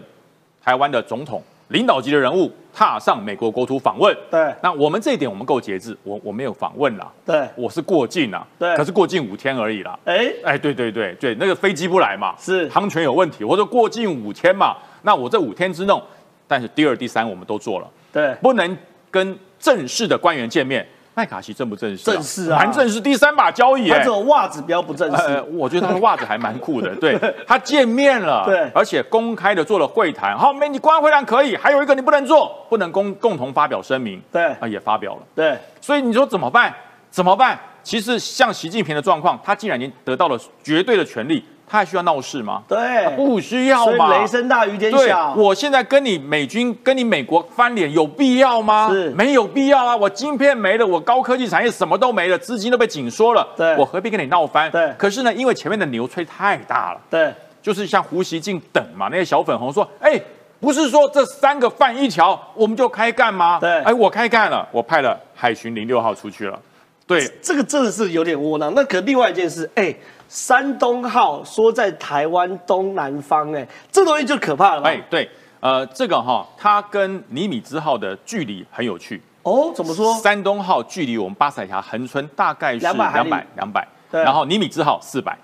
[0.62, 4.16] 台湾的总统领导级的人物踏上美国国土访问。
[4.30, 9.98] 对那我们这一点我们够节制，我我没有访问啦，对，我是过境啦，对可是过境五天而已啦。
[10.04, 16.02] 哎，哎，对对对对，那个飞机不来嘛，是航权有问题，或者过境五天嘛，那我这五天之内，
[16.46, 18.76] 但是第二、第三我们都做了，对，不能
[19.10, 20.86] 跟正式的官员见面。
[21.18, 30.38] 麦卡锡正不正式、正式啊蛮正式，第三把交椅、哎它只有袜子比较不正呃，式，我觉得他的袜子还蛮酷的， 对他见面了，对而且公开的做了会谈。
[30.38, 35.22] 好，没你公开会谈可以，还有一个你不能做，不能共共同发表声明，对啊，也发表了。
[35.34, 36.72] 对，所以你说怎么办？
[37.10, 37.58] 怎么办？
[37.82, 42.62] 其实像习近平的状况，他既然已经得到了绝对的权利，他还需要闹事吗？
[42.66, 44.18] 对，不需要所以嘛。
[44.18, 45.34] 雷声大雨点对小，。
[45.36, 48.88] 我现在跟你美军、跟你美国翻脸有必要吗？
[48.90, 49.96] 是没有必要啊！
[49.96, 54.70] 我晶片没了，我高科技产业什么都没了，资金都被紧缩了，对我何必跟你闹翻？
[54.70, 60.20] 对可是呢，因为前面的牛吹太大了，对，就是像胡锡进等嘛，那些小粉红说，哎。
[60.60, 63.58] 不是说这三个犯一条我们就开干吗？
[63.60, 66.60] 对哎，我开干了，我派了海巡零六号出去了。
[67.06, 68.72] 对，这个真的是有点窝囊。
[68.74, 69.94] 那可另外一件事，哎，
[70.28, 74.90] 山东号说在台湾东南方，哎，这东西就可怕了吧？
[74.90, 75.28] 哎，对，
[75.60, 79.20] 呃，这个哈，它跟尼米兹号的距离很有趣。
[79.44, 80.14] 哦，怎么说？
[80.16, 85.38] 山东号距离我们巴士海峡横村大概是200海里两百两百，对然后尼米兹号四百，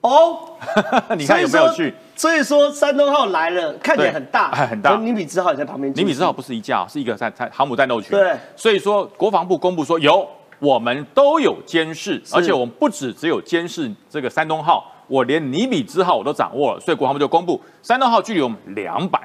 [0.00, 0.38] 哦，
[1.18, 1.92] 你看有没有趣？
[2.16, 5.92] 所以说山东号来了，看起来很大，哎很大可尼米兹号也在旁边。
[5.94, 8.10] 尼米兹号不是一架，是一个在在航母战斗群。
[8.10, 10.26] 对所以说国防部公布说有，
[10.62, 19.20] 我们都有监视，而且我们不止只有监视这个山东号，我连尼米兹号我都掌握了，所以国防部就公布山东号距离我们两百，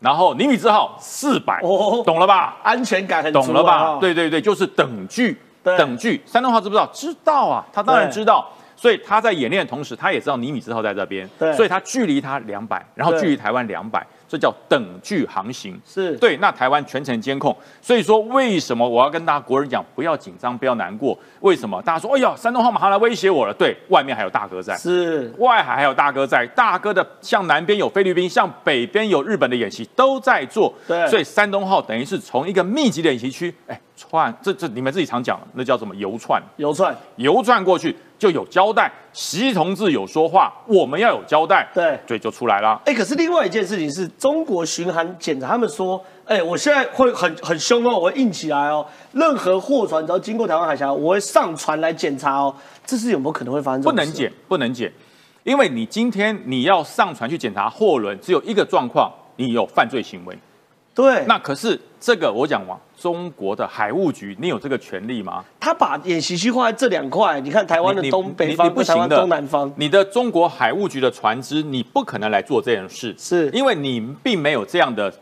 [0.00, 2.56] 然后尼米兹号四百，哦懂了吧？
[2.62, 3.82] 安全感很足啊懂了吧？
[3.82, 6.22] 哦对对对，就是等距，等距。
[6.24, 6.86] 山东号知不知道？
[6.90, 8.50] 知道啊，他当然知道。
[8.74, 15.80] 所以他在演练的同时，他也知道尼米兹号在这边，所以他距离他两百，然后距离台湾两百，这叫等距航行。
[15.84, 17.56] 是对，那台湾全程监控。
[17.80, 21.18] 所以说，为什么我要跟大家国人讲，不要紧张，不要难过？
[21.40, 21.80] 为什么？
[21.82, 23.54] 大家说，哎呀，山东号马上来威胁我了。
[23.54, 24.76] 对，外面还有大哥在。
[24.76, 42.80] 是外海还有大哥在，大哥的向南边有菲律宾，向北边有日本的演习都在做，对所以山东号等于是从一个密集的演习区，哎，串，这这你们自己常讲，那叫什么游串，游串，游串过去就有交代，习同志有说话，我们要有交代，对对，就出来了。
[42.84, 52.54] 哎，可是另外一件事情是中国巡航检查，他们说，哎，我现在会很很凶哦，我会硬起来哦，任何货船只要经过台湾海峡，我会上船来检查哦，
[52.84, 53.82] 这是有没有可能会发生？
[53.82, 54.92] 不能检，不能检，
[55.44, 60.36] 因为你今天你要上船去检查货轮，只有一个状况，你有犯罪行为。
[60.98, 65.44] 对，那可是这个我讲完，中国的海务局，你有这个权利吗？
[65.60, 69.16] 他把演习区放在这两块，你看台湾的你东北方不行的。
[69.16, 73.48] 东南方，你的中国海务局的船只，你不可能来做这件事，是。
[73.50, 75.12] 因为你并没有这样的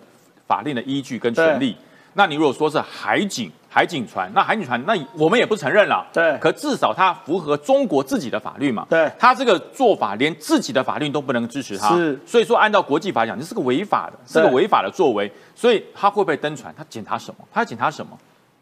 [0.47, 1.77] 法令的依据跟权利。
[2.15, 6.07] 那你如果说是海警海警船，那海警船，那我们也不承认了。
[6.13, 8.87] 对可至少它符合中国自己的法律嘛。
[8.89, 15.31] 对他这个做法连自己的法律都不能支持他，是所以说按照国际法讲，这是个违法的，是个违法的作为。
[15.55, 16.75] 所以他会不会登船？
[16.77, 17.45] 他检查什么？
[17.53, 18.17] 他检查什么？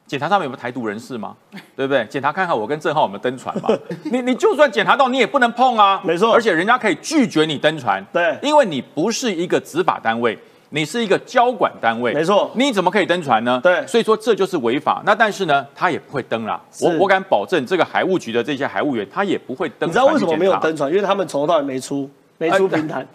[0.06, 1.34] 检查上面有没有台独人士吗？
[1.74, 2.04] 对不对？
[2.06, 3.70] 检查看看我跟郑浩有没有登船嘛？
[4.04, 6.00] 你你就算检查到，你也不能碰啊。
[6.04, 8.04] 没错而且人家可以拒绝你登船。
[8.12, 10.38] 对因为你不是一个执法单位，
[10.70, 12.12] 你是一个交管单位。
[12.12, 13.60] 没错你怎么可以登船呢？
[13.62, 15.02] 对所以说这就是违法。
[15.06, 16.60] 那但是呢，他也不会登啦。
[16.80, 19.88] 我我敢保证，这个海务局的这些海务员，他也不会登。
[19.88, 20.76] 你知道为什么没有登？
[20.76, 20.90] 船？
[20.90, 23.06] 因为他们从头到尾没出，没出平台。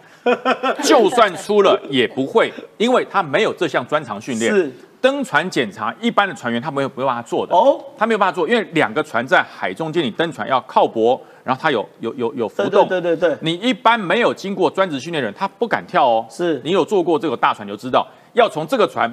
[0.82, 4.52] 就算出了也不会，因为他没有这项专长训练。
[4.52, 7.54] 是登船检查，一般的船员他没有没有办法做的。
[7.54, 11.18] 哦他没有办法做，因为两个船在海中间，你登船要靠泊，
[11.50, 12.86] 然后它有有有有浮对动。
[12.86, 16.24] 对对对对，你一般没有经过专职训练的人，他不敢跳哦。
[16.30, 19.12] 是你有坐过这个大船就知道，要从这个船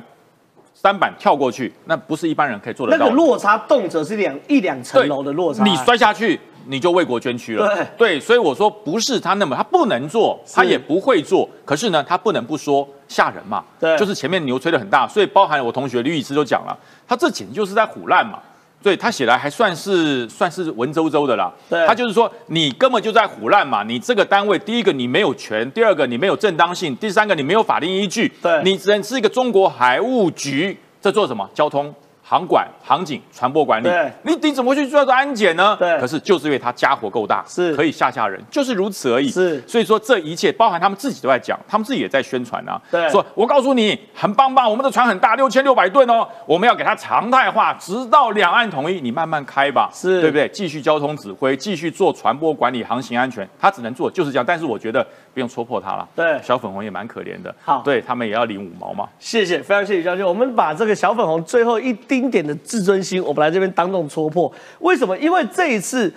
[0.75, 3.11] 三板跳过去，那不是一般人可以做得那到的。
[3.11, 5.63] 个落差动辄是两一两层楼的落差。
[5.63, 7.87] 你摔下去，你就为国捐躯了。
[7.97, 11.49] 对所以我说不是他那么，他不能做，他也不会做。
[11.65, 13.65] 可是呢，他不能不说吓人嘛。
[13.79, 18.37] 对就是前面牛吹的很大，所以包含了我同学吕医师都讲了，他这简直就是在唬烂嘛。
[18.81, 21.51] 所以他写来还算是算是文绉绉的啦。
[21.87, 23.83] 他就是说你根本就在胡乱嘛。
[23.83, 28.31] 你这个单位，第一个你没有权，第二个你没有正当性，第三个你没有法定依据。
[28.41, 31.49] 对你只能是一个中国海务局，在做什么？
[31.53, 31.93] 交通。
[32.29, 33.89] 航管、航警、船舶管理，
[34.23, 35.77] 你你怎么会去做到安检呢？
[35.79, 39.29] 对可是就是因为他家伙够大，是可以吓吓人，就是如此而已。
[39.29, 42.81] 是所以说这一切，包含他们自己都在讲，他们自己也在宣传啊。
[42.91, 50.49] 对说我告诉你，很棒棒，我们的船很大，六千六百吨哦，我们要给它常态化，直到两岸统一，你慢慢开吧，是对不对？
[50.49, 54.43] 继续交通指挥，继续做船舶管理、航行安全，他只能做就是这样。
[54.45, 55.01] 但是我觉得
[55.33, 56.05] 不用戳破他了。
[56.13, 57.55] 对小粉红也蛮可怜的。
[57.63, 59.07] 好对他们也要领五毛嘛。
[59.17, 60.25] 谢谢，非常谢谢将军。
[60.25, 64.51] 我们把这个小粉红最后一丁点的自尊心，我们来这边当众戳破。
[64.79, 65.15] 为什么？
[65.19, 66.11] 因为这一次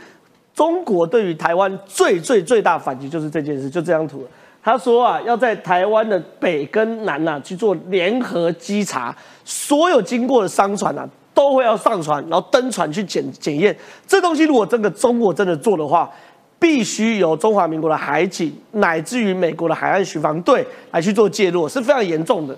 [0.54, 4.26] 中国对于台湾最最最大反击就是这件事，就这张图。
[4.62, 13.76] 他说啊，要在台湾的北跟南啊去做联合稽查，所有经过的商船啊都会要上船，然后登船去检检验。
[14.06, 16.10] 这东西如果真的中国真的做的话，
[16.58, 22.56] 必须由中华民国的海警乃至于美国的海岸巡防队来去做介入，是非常严重的。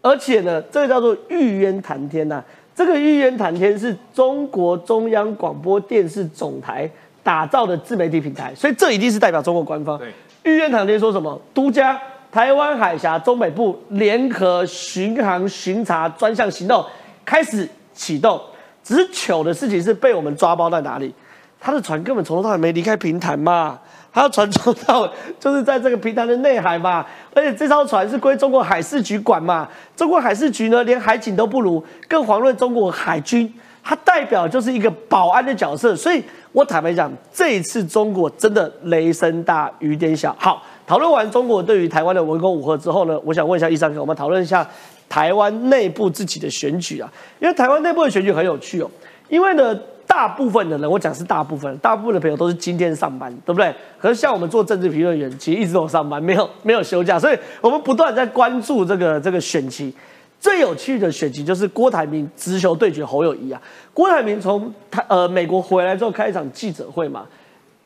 [0.00, 2.42] 而且呢，这个叫做玉渊谈天呐、
[2.74, 6.90] 这个玉渊谈天是中国中央广播电视总台
[7.22, 9.98] 打造的自媒体平台，所以这一定是代表中国官方。
[9.98, 10.12] 对，
[10.44, 11.40] 玉渊谈天说什么？
[11.52, 16.84] 独家台湾海峡中北部联合巡航巡查专项行动
[17.24, 18.40] 开始启动，
[18.82, 21.14] 只是糗的事情是被我们抓包在哪里？
[21.60, 23.78] 他的船根本从头到尾没离开平潭嘛，
[24.12, 33.50] 他要传送到就是在这个平潭的内海嘛，而且这艘船是归中国海事局管嘛，中国海事局呢连海警都不如，更遑论中国海军，
[33.82, 36.22] 它代表就是一个保安的角色，所以
[36.52, 40.36] 我坦白讲，这一次中国真的雷声大雨点小。
[40.38, 44.68] 好，讨论完中国对于台湾的文攻武赫之后呢，我想问一下医生，我们讨论一下
[45.08, 48.90] 台湾内部自己的选举啊，因为台湾内部的选举很有趣哦，
[49.30, 49.74] 因为呢。
[50.12, 53.74] 大部分的人，我讲是大部分，大部分的朋友都是今天上班，对不对？
[53.98, 59.90] 可是像我们做政治评论员，其实一直都有上班，没有没有休假，所以我们不断在关注这个这个选期。
[60.38, 63.62] 最有趣的选期就是郭台铭直球对决侯友谊啊！
[63.94, 67.24] 郭台铭从他呃美国回来之后开一场记者会嘛，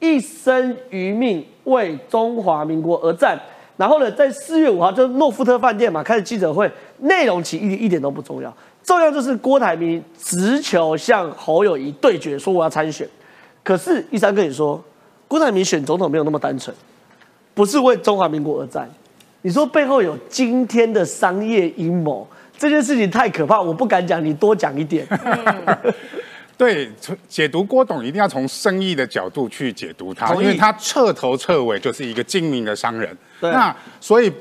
[0.00, 3.38] 一生余命为中华民国而战。
[3.76, 6.68] 然后呢，在四月五号就是诺富特饭店嘛开始记者会，
[7.00, 8.52] 内容其一一点都不重要。
[8.86, 13.06] 重要就是郭台铭直球向侯友谊对决，说我要参选。
[13.64, 14.82] 可是一三跟你说，
[15.26, 16.74] 郭台铭选总统没有那么单纯，
[17.52, 18.88] 不是为中华民国而战。
[19.42, 22.24] 你说背后有今天的商业阴谋，
[22.56, 25.04] 这件事情太可怕，我不敢讲，你多讲一点。
[26.56, 26.88] 对，
[27.28, 33.18] 解读郭董一定要从生意的角度去解读他，因为他彻头彻尾就是一个精明的商人。
[33.40, 34.32] 那所以。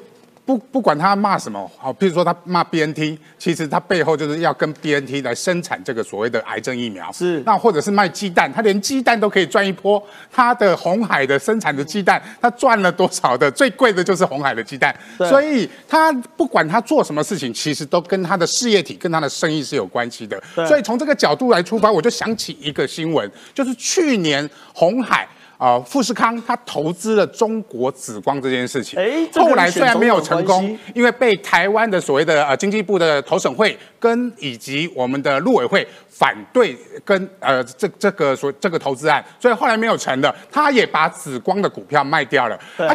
[0.45, 7.12] 不不管他骂什么，好，譬如说他骂 BNT，其实他背后就是要跟 BNT 来生产这个所谓的癌症疫苗。
[7.12, 10.01] 是，那或者是卖鸡蛋，他连鸡蛋都可以赚一波。
[10.31, 13.49] 他的红海的生产的鸡蛋，他赚了多少的？
[13.49, 14.95] 最贵的就是红海的鸡蛋。
[15.17, 20.39] 所以他不管他做什么事情，其实都跟他的事业体、跟他的生意是有关系的。
[20.67, 25.27] 所以从这个角度来出发，我就想起一个新闻，就是去年红海。
[25.65, 40.36] 啊，富士康他投资了中国紫光这件事情，哎，后来虽然没有成功，因为被台湾的所谓的呃经济部的投审会跟以及我们的陆委会反对跟呃这这个所这个投资案，所以后来没有成的。
[40.51, 42.88] 他也把紫光的股票卖掉了，对，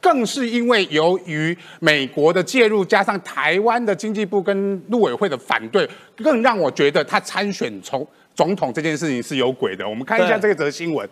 [0.00, 9.86] 更是因为由于美国的介入，加上台湾的经济部跟陆委会的反对，更让我觉得他参选从总统这件事情是有鬼的。
[9.86, 11.06] 我们看一下这则新闻。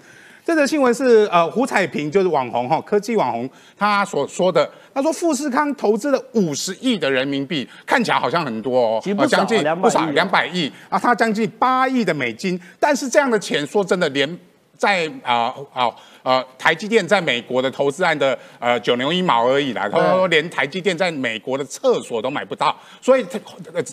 [0.44, 14.38] 这则新闻是呃胡彩萍就是网红哈科技网红他所说的，他说富士康投资了五十亿的人民币，看起来好像很多哦，将近不少两百亿啊，他将近八亿的美金，但是这样的钱说真的连。
[14.82, 15.88] 在啊啊
[16.24, 19.88] 呃，台积电在美国的投资案的呃九牛一毛而已啦。
[19.88, 23.24] 他说连台积电在美国的厕所都买不到，所以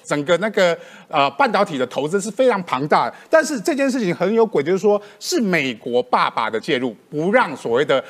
[0.04, 0.76] 整个那个
[1.08, 3.14] 呃半导体的投资是非常庞大。
[3.30, 8.04] 但是这件事情很有鬼，就是说是美国爸爸的介入，不让所谓的。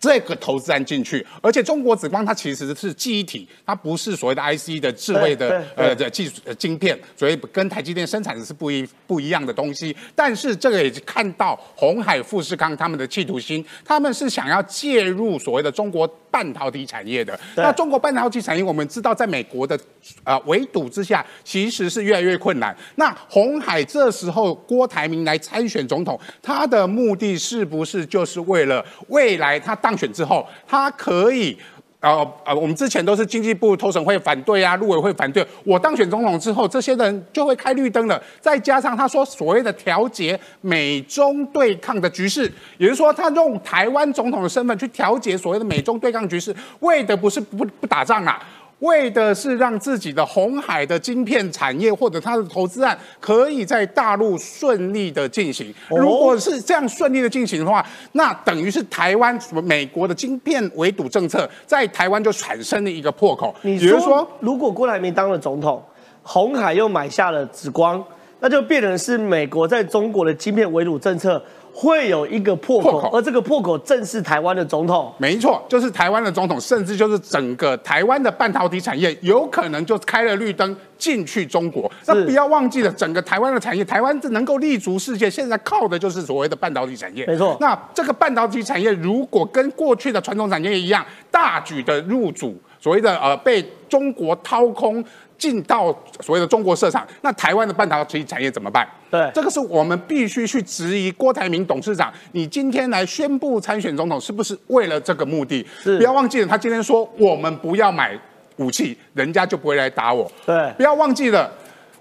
[0.00, 9.94] 这个投资案进去，而且中国紫光它其实是记忆体，它不是所谓的 IC 的智慧的呃的技术晶片，所以跟台积电生产的是不一不一样的东西。
[10.14, 17.38] 但是这个也是看到红海富士康他们的企图心，他们是想要介入所谓的中国半导体产业的。
[17.56, 19.78] 那中国半导体产业，我们知道在美国的
[20.24, 22.74] 呃围堵之下，其实是越来越困难。
[22.94, 29.89] 那红海这时候郭台铭来参选总统，他的目的是不是就是为了未来他当？
[29.90, 31.58] 当选之后，他可以，
[31.98, 35.44] 呃呃，我们之前都是经济部投审会反对啊，陆委会反对。
[35.64, 38.22] 我当选总统之后，这些人就会开绿灯了。
[38.40, 42.44] 再加上他说所谓的调节美中对抗的局势，
[42.78, 48.40] 也就是说，他用台湾总统的身份去调节所谓的美中对抗局势，为的不是不不打仗啊。
[48.80, 55.72] 为的是让自己的红海的晶片产业或者它的投资案可以在大陆顺利的进行。
[55.88, 63.54] 如果是这样顺利的进行的话，那等于是台湾什么美国的晶片围堵政策在台湾就产生了一个破口。
[63.62, 65.82] 你说，如果郭台铭当了总统，
[66.22, 68.02] 红海又买下了紫光，
[68.40, 71.42] 那就变成是美国在中国的晶片围堵政策。
[71.72, 75.12] 会有一个破口，而这个破口正是台湾的总统。
[75.18, 81.90] 没错，就是台湾的总统，甚至就是整个台湾的半导体产业，有可能就开了绿灯进去中国。
[82.06, 87.24] 那不要忘记了，整个台湾的产业，台湾能够立足世界，现在靠的就是所谓的半导体产业。
[87.26, 95.04] 没错，那这个半导体产业如果跟过去的传统产业一样，大举的入主，所谓的呃被中国掏空。
[95.40, 95.86] 进到
[96.20, 98.86] 所谓的中国市场，那台湾的半导体产业怎么办？
[99.10, 105.66] 对，这个是我们必须去质疑郭台铭董事长，你今天来宣布参选总统，是不是为了这个目的？
[105.82, 108.16] 是，不要忘记了，他今天说我们不要买
[108.56, 110.30] 武器，人家就不会来打我。
[110.44, 111.50] 对，不要忘记了。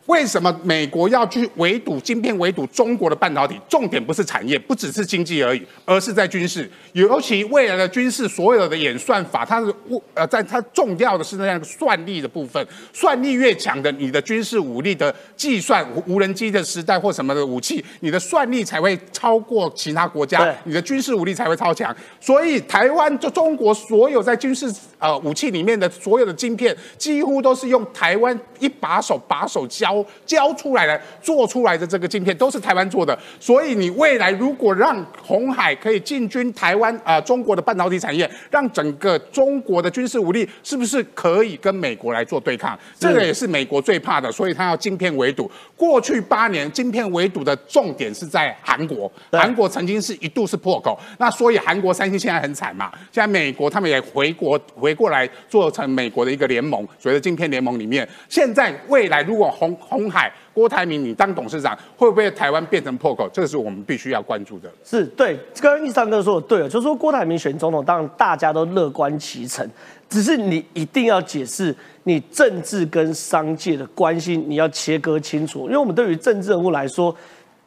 [0.09, 3.55] 为什么美国要去围堵晶片、围堵中国的半导体？
[3.69, 6.67] 重点不是产业，不只是经济而已，而是在军事。
[6.93, 9.71] 尤其未来的军事所有的演算法，它是
[10.15, 12.65] 呃，在它重要的是那样算力的部分。
[12.91, 21.95] 算力越强的，你的军事武力的计算，无人机的时代或什么的武器，你的算力才会超过其他国家，你的军事武力才会超强。
[22.19, 29.98] 所以台湾就中国所有在军事呃武器里面的所有的晶片，几乎都是用台湾一把手把手教。
[30.25, 42.77] 教出来的、做出来的这个镜片都是台湾做的，所以你未来如果让红海可以进军台湾啊，中国的半导体产业，让整个中国的军事武力是不是可以跟美国来做对抗？
[42.97, 45.49] 这个也是美国最怕的，所以他要晶片围堵。
[45.75, 52.91] 过去八年，晶片围堵的重点是在韩国，韩国曾经是一度是破口，那所以韩国三星现在很惨嘛。
[53.11, 63.27] 现在美国他们也回国回过来做成美国的一个联盟，所谓的晶片联盟里面，现在未来如果红红海郭台铭，你当董事长会不会台湾变成破口？
[63.33, 64.69] 这个是我们必须要关注的。
[64.85, 69.67] 是对，刚刚易尚哥说的对了，就是说郭台铭选总统，当然大家都乐观其成，
[70.07, 75.65] 只是你一定要解释你政治跟商界的关系，你要切割清楚。
[75.65, 77.15] 因为我们对于政治人物来说，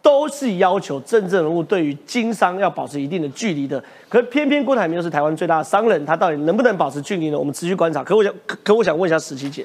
[0.01, 3.83] 都是要求政治人物对于经商要保持一定的距离的。
[4.09, 7.39] 可是偏偏郭台铭又是台湾最大的商人，他到底能不能保持距离呢？
[7.39, 8.03] 我们持续观察。
[8.03, 9.65] 可我想，可我想问一下石琪姐。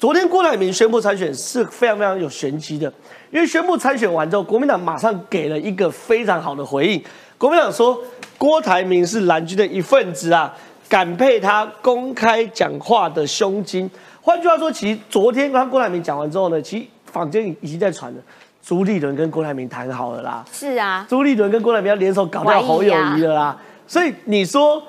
[0.00, 2.90] 昨天郭台铭宣布参选是非常非常有玄机的，
[3.30, 7.04] 因为宣布参选完之后，国民党马上给了一个非常好的回应。
[7.36, 8.00] 国民党说
[8.38, 10.50] 郭台铭是蓝军的一份子啊，
[10.88, 13.90] 感佩他公开讲话的胸襟。
[14.22, 18.22] 换句话说，其实昨天刚郭台铭讲完之后呢，其实坊间已经在传了，
[18.64, 20.42] 朱立伦跟郭台铭谈好了啦。
[20.50, 23.54] 是啊，朱立伦跟郭台铭要联手搞掉侯友谊了啦。
[23.86, 24.82] 所以你说。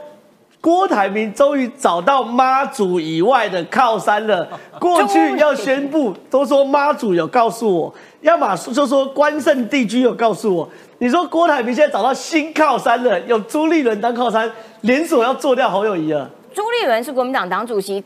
[0.61, 4.47] 郭台铭终于找到妈祖以外的靠山了。
[4.79, 10.69] 过去要宣布，都说妈祖有告诉我， 要么就说关圣帝君有告诉我。
[10.99, 14.49] 你说郭台铭现在找到新靠山了，有朱立伦当靠山，
[14.81, 16.29] 联手要做掉侯友谊了。
[16.53, 18.03] 朱立伦是国民党党主席，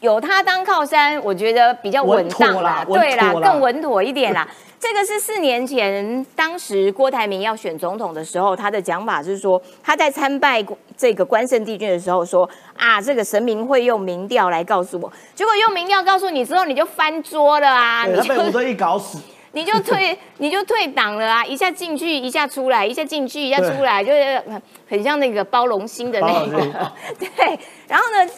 [0.00, 4.48] 有他当靠山，我觉得比较稳当啦，对啦，更稳妥一点啦。
[4.80, 10.64] 这个是四年前，当时郭台铭要选总统的时候，他的讲法是说，他在参拜
[10.96, 19.18] 这个关圣帝君的时候说啊，这个神明会用民调来告诉我，结果用民调告诉你之后，你就翻桌了啊，你被胡一搞死，
[19.52, 24.40] 你就退，你就退党了啊，一下进去，一下出来，一下进去，一下出来，就是
[24.88, 27.58] 很像那个包容心的那个， 对。
[27.88, 28.30] 然后呢，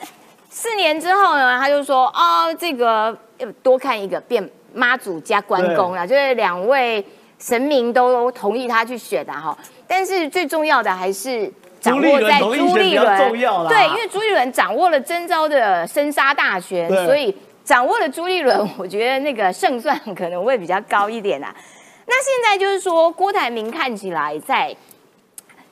[0.49, 3.15] 四年之后呢，他就说哦，这个
[3.63, 4.51] 多看一个变。
[4.73, 7.05] 妈祖加关公啦，就是两位
[7.39, 9.57] 神明都同意他去选的哈。
[9.87, 13.33] 但是最重要的还是掌握在朱立伦，
[13.69, 21.53] 对，因为朱立伦掌握了征召的生杀大权，所以掌握了朱立伦，我觉得那个胜算可能会比较高一点啊。
[22.07, 24.77] 那现在就是说，郭台铭看起来在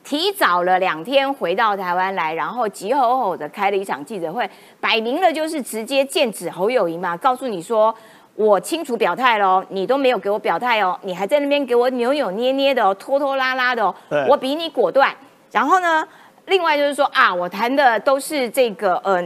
[0.03, 4.49] 提早了两天回到台湾来，然后急吼吼的开了一场记者会，
[4.81, 7.95] 摆明了就是直接剑指侯友谊嘛，告诉你说。
[8.39, 13.93] 我清楚表态喽，你都没有给我表态哦，你还在那边给我扭扭捏捏的哦，拖拖拉拉的哦，
[14.29, 15.13] 我比你果断。
[15.51, 16.07] 然后呢，
[16.45, 19.21] 另外就是说啊，我谈的都是这个呃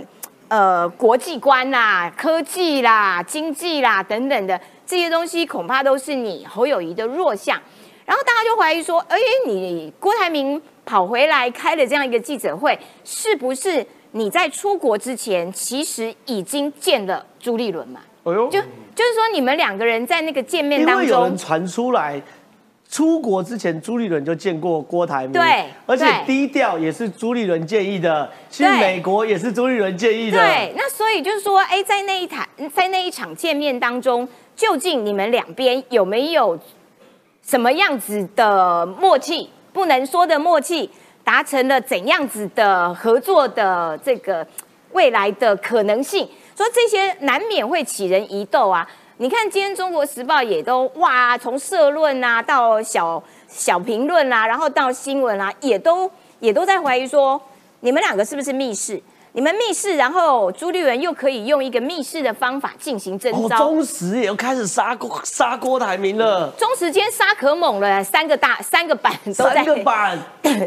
[0.47, 7.61] 呃国际观啦、科技啦、经济啦等等的这些东西，恐怕都是你侯友谊的弱项。
[8.07, 17.99] 然后大家就怀疑说，哎，你郭台铭跑回来开了这样一个记者会，是不是你在出国之前其实已经见了朱立伦嘛？
[18.23, 18.59] 哎呦，就
[18.95, 22.21] 就是说，你们两个人在那个见面当中，有人传出来，
[22.89, 30.73] 出国之前朱立伦就见过郭台铭，对，而且低调也是朱立伦建议的，去美国也是朱立伦建议的，对。
[30.75, 36.59] 那所以就是说，哎，在那一台，在那一场见面当中，究竟你们两边有没有
[37.41, 39.49] 什么样子的默契？
[39.73, 40.87] 不能说的默契，
[41.23, 44.45] 达成了怎样子的合作的这个
[44.91, 46.29] 未来的可能性？
[46.55, 48.87] 说这些难免会起人疑窦啊！
[49.17, 57.41] 你看今天《中国时报》也都哇，从社论啊到小小评论啊，然后到新闻啊，也都也都在怀疑说，
[57.79, 59.01] 你们两个是不是密室？
[59.35, 63.57] 你们密室，然后朱立伦又可以用一个密室的方法进行征召。
[63.57, 66.51] 中时也要开始杀郭杀郭台铭了。
[66.51, 69.55] 中时间杀可猛了，三个大三个版都在。
[69.55, 70.19] 三个版，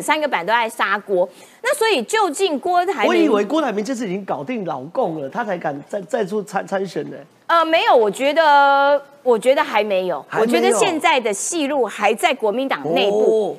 [0.03, 1.29] 三个版 都在杀郭。
[1.63, 3.09] 那所以究竟郭台铭？
[3.09, 7.17] 我以为郭台铭这次已经搞定老共了，他才敢再再出参参选的。
[7.47, 13.57] 呃，没有，我觉得我觉得还没有，我觉得现在的戏路还在国民党内部，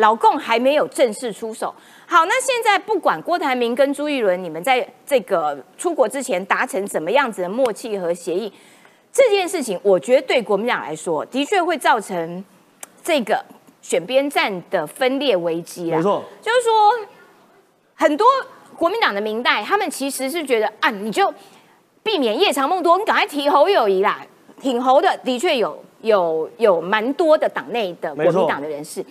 [0.00, 1.72] 老共还没有正式出手。
[2.06, 8.52] 好，那现在不管郭台铭跟朱一伦，你们在这个出国之前达成什么样子的默契和协议，
[9.12, 12.44] 这件事情，我觉得对国民党来说，的确会造成
[13.04, 13.44] 这个
[13.80, 15.98] 选边站的分裂危机啊。
[15.98, 17.06] 没错，就是说
[17.94, 18.26] 很多
[18.76, 21.32] 国民党的明代，他们其实是觉得啊，你就
[22.02, 24.26] 避免夜长梦多，你赶快提侯友谊啦。
[24.60, 29.02] 挺侯的的确有有有蛮多的党内的国民党的人士。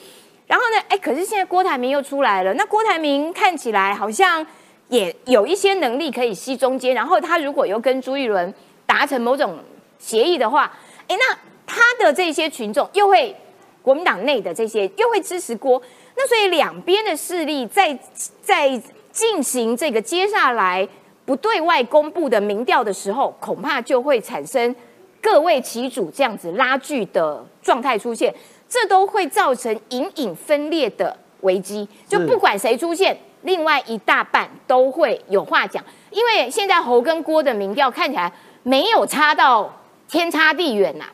[0.50, 4.44] 然后呢，哎，可是现在郭台铭又出来了，那郭台铭看起来好像
[4.88, 8.52] 也有一些能力可以吸中间，然后他如果又跟朱一伦
[8.88, 9.60] 达成某种
[10.00, 10.74] 协议的话，
[11.08, 11.38] 哎，那
[11.68, 13.36] 他的这些群众又会
[13.84, 15.80] 国民党内的这些又会支持郭，
[16.18, 17.96] 那所以两边的势力在
[18.42, 18.70] 在
[19.12, 20.88] 进行这个接下来
[21.26, 24.76] 不对外公布的民调的时候，恐怕就会产生
[25.22, 28.34] 各为其主这样子拉锯的状态出现，
[28.70, 31.88] 这都会造成隐隐分裂的危机。
[32.08, 38.32] 就不管谁出现，另外一大半都会有话讲，因为现在侯跟郭的民调看起来
[38.64, 39.74] 没有差到
[40.08, 41.06] 天差地远呐，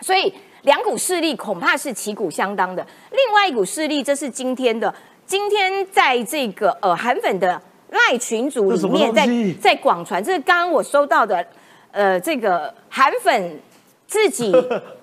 [0.00, 0.32] 所以
[0.62, 2.86] 两股势力恐怕是旗鼓相当的。
[3.10, 4.94] 另外一股势力，这是今天的。
[5.26, 9.26] 今天在这个呃韩粉的赖群组里面，在
[9.58, 11.42] 在广传，这是刚刚我收到的，
[11.90, 13.58] 呃，这个韩粉
[14.06, 14.52] 自己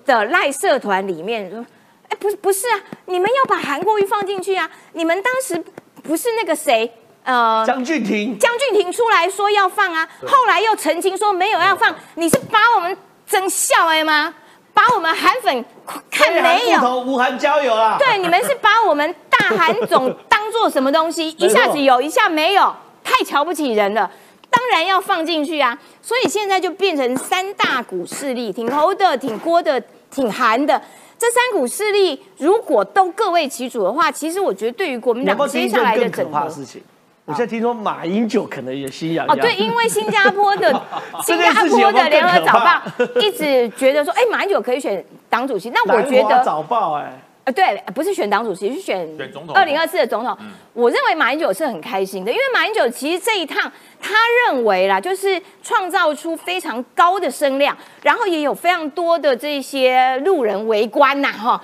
[0.06, 1.66] 的赖社团里面说，
[2.12, 4.70] 哎，不是不是啊，你们要把韩国瑜放进去啊？
[4.93, 5.64] 你们当时
[6.03, 6.91] 不是那个谁，
[7.24, 12.95] 呃，江俊廷，江俊廷出来说要放啊，后来又澄清说没有要放，你是把我们
[13.26, 14.34] 整笑哎吗？
[14.74, 15.66] 把我们韩粉
[16.09, 16.99] 看没有？
[16.99, 17.97] 无韩交友啊？
[17.97, 21.30] 对，你们是把我们大韩总当做什么东西？
[21.39, 24.09] 一下子有，一下没有，太瞧不起人了。
[24.49, 25.78] 当然要放进去啊！
[26.01, 30.82] 所以现在就变成三大股势力，挺侯的、挺郭的、挺韩的。
[31.22, 36.82] 这三股势力如果都各为其主的话，其实我觉得对于国民党接下来的整个事情。
[37.26, 40.82] 我现在听说马英九可能也心痒哦，对，因为新加坡的
[41.24, 42.82] 新加坡的联合早报
[43.22, 45.70] 一直觉得说，哎，马英九可以选党主席。
[45.70, 49.56] 那我觉得早报哎，呃，对，不是选党主席，是选选总统。
[49.56, 50.38] 二零二四的总统，
[50.74, 54.14] 我认为马英九是很开心的，因为马英九其实这一趟，他
[54.46, 61.62] 认为啦，就是创造出非常高的声量，然后也有非常多的这些路人围观呐，哈。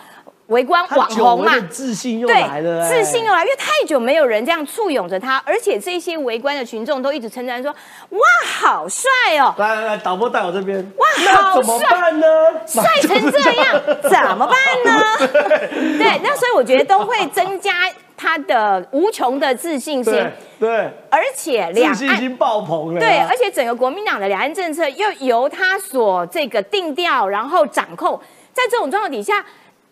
[0.48, 7.70] 围观网红嘛，自信又来了，自信又来，因为太久没有人这样簇拥着他，而且这些围观的群众都一直称赞说
[8.12, 10.80] ：“哇，好帅哦！”来来来，导播带我这边。
[10.96, 11.06] 哇，
[11.42, 12.26] 好帅呢？
[12.66, 15.02] 帅成这样，怎么办呢？
[16.00, 17.74] 对，那所以我觉得都会增加
[18.16, 20.14] 他的无穷的自信心。
[20.58, 23.02] 对，而且两岸已经爆棚了。
[23.02, 28.18] 对，而且整个国民党的两岸政策又由他所这个定调，然后掌控，
[28.54, 29.46] 在这种状况底下。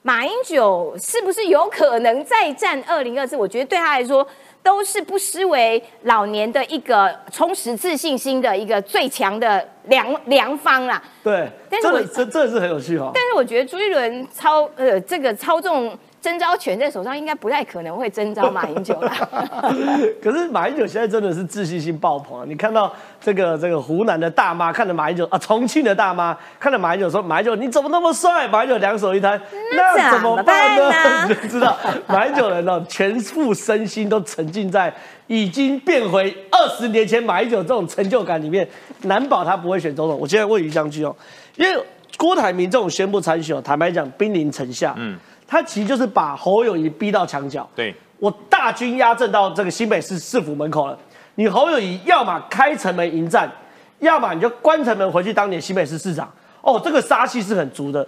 [0.05, 3.35] 马英九是不是有可能再战二零二四？
[3.35, 4.25] 我觉得对他来说
[4.61, 11.01] 都是不失为老年的一个充实自信心的一个最强的良良方啦。
[11.23, 13.09] 对，但是我这这是很有趣哈。
[13.15, 15.97] 但是我觉得朱一伦操呃这个操纵。
[16.25, 19.13] 征召权在手上，应该不太可能会征召马英九了。
[20.19, 22.45] 可是马英九现在真的是自信心爆棚啊！
[22.47, 29.39] 你看到这个这个湖南的大妈看着马英九啊，重庆的大妈看着马英九说：“马英九你怎么那么帅？”马英九两手一摊，
[29.75, 31.27] 那怎么办呢？
[31.29, 34.91] 就知道马英九人呢，全副身心都沉浸在
[35.27, 38.67] 已经变回二十年前马英九这种成就感里面，
[39.03, 40.17] 难保他不会选总统。
[40.19, 41.15] 我现在问于将军哦，
[41.55, 41.83] 因为
[42.17, 45.15] 郭台铭这种宣布参选，坦白讲兵临城下，嗯。
[45.47, 50.97] 他其实就是把侯友谊逼到墙角，对我大军压阵到这个新北市市府门口了。
[51.35, 53.51] 你侯友谊要么开城门迎战，
[53.99, 56.31] 要么你就关城门回去当年新北市市长。
[56.61, 58.07] 哦，这个杀气是很足的。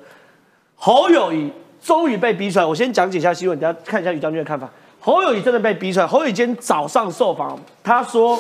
[0.76, 4.68] 侯友谊终于被逼出来，我先讲解一下新闻，大家看一下于将军的看法。
[5.00, 6.08] 侯友谊真的被逼出来。
[6.08, 8.40] 侯友谊今天早上受访，他说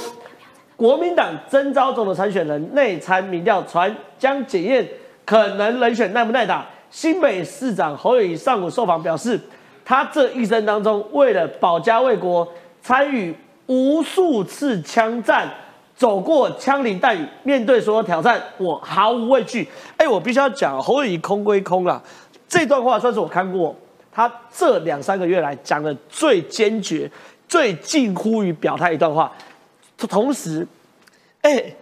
[0.75, 4.87] 国民党征召中的参选人内参民调传将检验
[5.25, 6.65] 可能人选耐不耐打。
[6.89, 9.39] 新北市长侯友宜上午受访表示，
[9.83, 12.47] 他这一生当中为了保家卫国，
[12.81, 13.35] 参与
[13.67, 15.47] 无数次枪战，
[15.95, 19.67] 走过枪林弹雨，面对所有挑战，我毫无畏惧。
[19.97, 22.01] 哎，我必须要讲，侯友宜空归空了，
[22.47, 23.75] 这段话算是我看过
[24.11, 27.11] 他这两三个月来讲的最坚决、
[27.47, 29.31] 最近乎于表态一段话。
[29.97, 30.67] 同时，
[31.41, 31.73] 哎。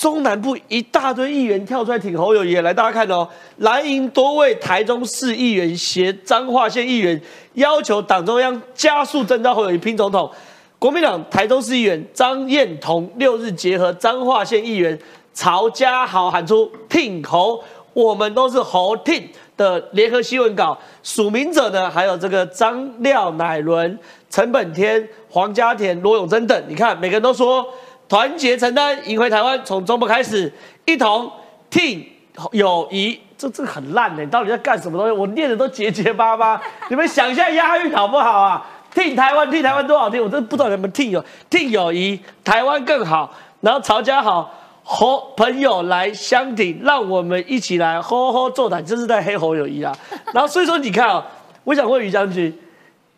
[0.00, 3.28] 中南部一大堆议员跳出来挺侯友谊，来大家看哦，
[3.58, 7.20] 蓝营多位台中市议员携彰化县议员
[7.52, 10.30] 要求党中央加速征召侯友谊拼总统。
[10.78, 14.98] 国民党台中市议员张燕彤六日结合彰化县议员
[15.34, 23.98] 曹家豪喊出挺侯，我们都是侯挺的联合新闻稿，署名者呢还有这个张廖乃伦、
[24.30, 27.66] 陈本天、黄家田、罗永贞等，你看每个人都说。
[28.10, 30.52] 团结承担，赢回台湾，从中部开始，
[30.84, 31.30] 一同
[31.70, 32.12] 替
[32.50, 35.12] 友谊，这这很烂的，你到底在干什么东西？
[35.12, 38.66] 我念的都结结巴巴， 你们想一下押韵好不好啊？
[38.92, 43.32] 听台湾，听台湾多好听，我真的不知道你们听友听友谊，台湾更好。
[43.60, 44.52] 然后曹家好，
[44.82, 49.96] 和朋友来相挺，让我们一起来吼吼座谈，这是在黑侯友谊啊。
[50.34, 51.24] 然后所以说你看啊、
[51.62, 52.52] 我想问于将军，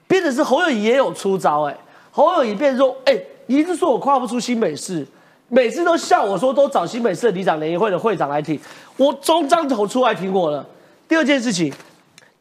[0.07, 1.75] 变成是侯友谊也有出招哎、
[2.11, 3.17] 侯友谊变成说，哎、
[3.53, 5.07] 一直说我跨不出新北市，
[5.49, 8.59] 每次都笑我说都找新北市的里长联谊会的会长来挺，
[8.97, 10.67] 我中张头出来挺我了。
[11.07, 11.71] 第二件事情，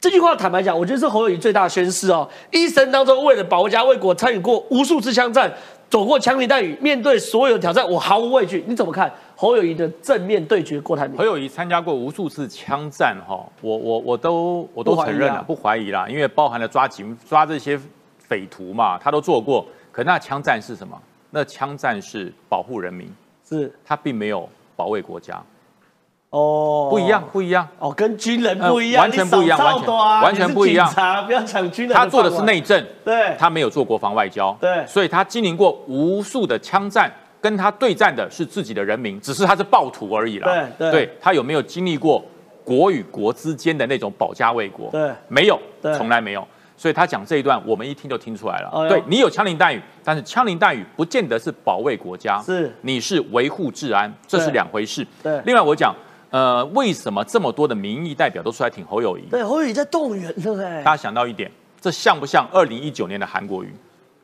[0.00, 2.26] 这句话坦白讲，我觉得是侯友谊最大的宣誓哦。
[2.50, 5.52] 一生当中为了保家卫国，参与过无数次枪战，
[5.90, 8.64] 走过枪林弹雨，面对所有的挑战，我毫无畏惧。
[8.66, 11.24] 你怎么看侯友谊的正面对决郭台铭侯？
[11.24, 17.78] 友谊参加过无数次枪战，哈，我我我都我都承认了，不怀疑啦，因为包含了抓警抓这些
[18.16, 19.66] 匪徒嘛，他都做过。
[19.92, 21.00] 可那枪战是什么？
[21.34, 23.10] 那枪战是保护人民，
[23.48, 25.42] 是他并没有保卫国家，
[26.28, 27.66] 哦，不一样，不一样。
[27.78, 31.96] 哦，跟军人不一样，呃完全不一样完全完全不一样你是警察不要抢军人。
[31.96, 40.68] 他做的是内，政，对，他没有做国防外交，对所以他经历过无数的枪战，跟他对战的是自己的人民，只是他是暴徒而已啦。
[40.78, 42.22] 对对他有没有经历过
[42.62, 44.90] 国与国之间的那种保家卫国？
[44.90, 46.46] 对没有对，从来没有。
[46.82, 48.68] 所以他讲这一段，我们一听就听出来了。
[48.74, 55.06] 哎对你有枪林弹雨，但是枪林弹雨不见得是保卫国家，是你是维护治安，这是对两回事。
[55.22, 55.94] 对另外我讲，
[56.30, 59.22] 呃，为什么这么多的民意代表都出来挺侯友谊？
[59.30, 61.48] 对，侯友谊在动员了哎大，家想到一点，
[61.80, 63.72] 这像不像二零一九年的韩国瑜？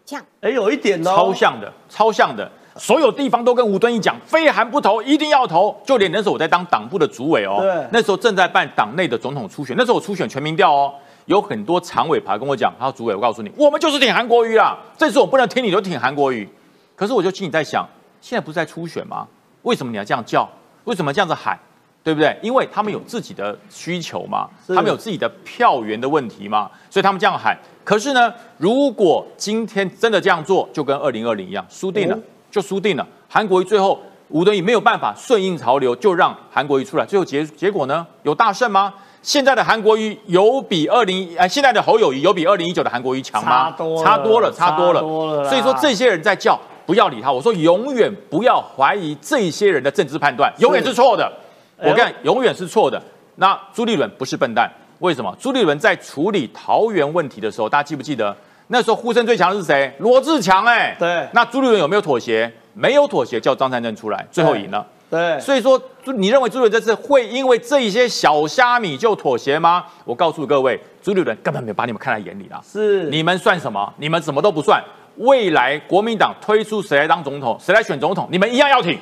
[0.04, 2.50] 像哎，有一点哦，超像的，超像的。
[2.74, 5.76] 所有地方都跟吴敦义讲，非韩不投，一定要投。
[5.84, 10.94] 就连那时候我在当党部的主委哦对，那时候正在办党内的总统初选，那时候我初选全民调哦，
[11.28, 16.48] 有很多常委爬跟我讲，他说主委，我告诉你，我们就是挺韩国瑜啦，这次我不能听你就挺韩国瑜。
[16.96, 17.86] 可是我就心里在想，
[18.20, 19.26] 现在不是在初选吗？
[19.62, 20.48] 为什么你要这样叫？
[20.84, 21.56] 为什么这样子喊？
[22.02, 22.34] 对不对？
[22.42, 27.54] 因为他们有自己的需求嘛，他们有自己的票源的问题嘛，所以他们这样喊。
[27.84, 32.18] 可是呢，如果今天真的这样做，就跟二零二零一样，输定了，哦
[32.50, 33.06] 就输定了。
[33.28, 38.94] 韩国瑜最后吴敦义没有办法顺应潮流，就让韩国瑜出来，最后结结果呢，有大胜吗？
[39.22, 43.70] 现在的韩国瑜有比二零啊现在的侯友谊有比二零一九的韩国瑜强吗？
[43.70, 45.00] 差多了差多了，差多了。
[45.00, 47.30] 多了所以说这些人在叫，不要理他。
[47.30, 51.30] 我说永远不要怀疑这些人的政治判断，永远是错的。
[51.78, 53.00] 我看永远是错的。
[53.36, 55.36] 那朱立伦不是笨蛋，为什么？
[55.40, 58.34] 朱立伦在处理桃园问题的时候，大家记不记得
[58.68, 59.92] 那时候呼声最强的是谁？
[59.98, 62.52] 罗志强哎、对那朱立伦有没有妥协？
[62.74, 64.86] 没有妥协，叫张善政出来，最后赢了。
[65.10, 69.84] 对，所以说，朱你认为朱立伦这次会因为这一些小虾米就妥协吗？
[70.04, 72.60] 我告诉各位，朱立伦根本没有把你们看在眼里啦。
[72.62, 73.92] 是你们算什么？
[73.96, 74.82] 你们什么都不算。
[75.16, 78.98] 未来国民党推出谁来当总统，谁来选总统，你们一样要挺，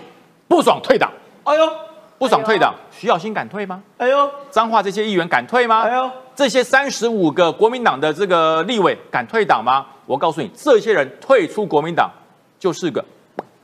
[0.48, 1.12] 不爽退党，
[1.44, 1.68] 哎呦，
[2.18, 2.74] 不爽退党。
[2.90, 3.82] 徐小新敢退吗？
[3.98, 5.82] 哎呦，彰化这些议员敢退吗？
[5.82, 9.84] 哎呦，这些三十五个国民党的这个立委敢退党吗？
[10.06, 12.10] 我告诉你，这些人退出国民党
[12.58, 13.04] 就是个，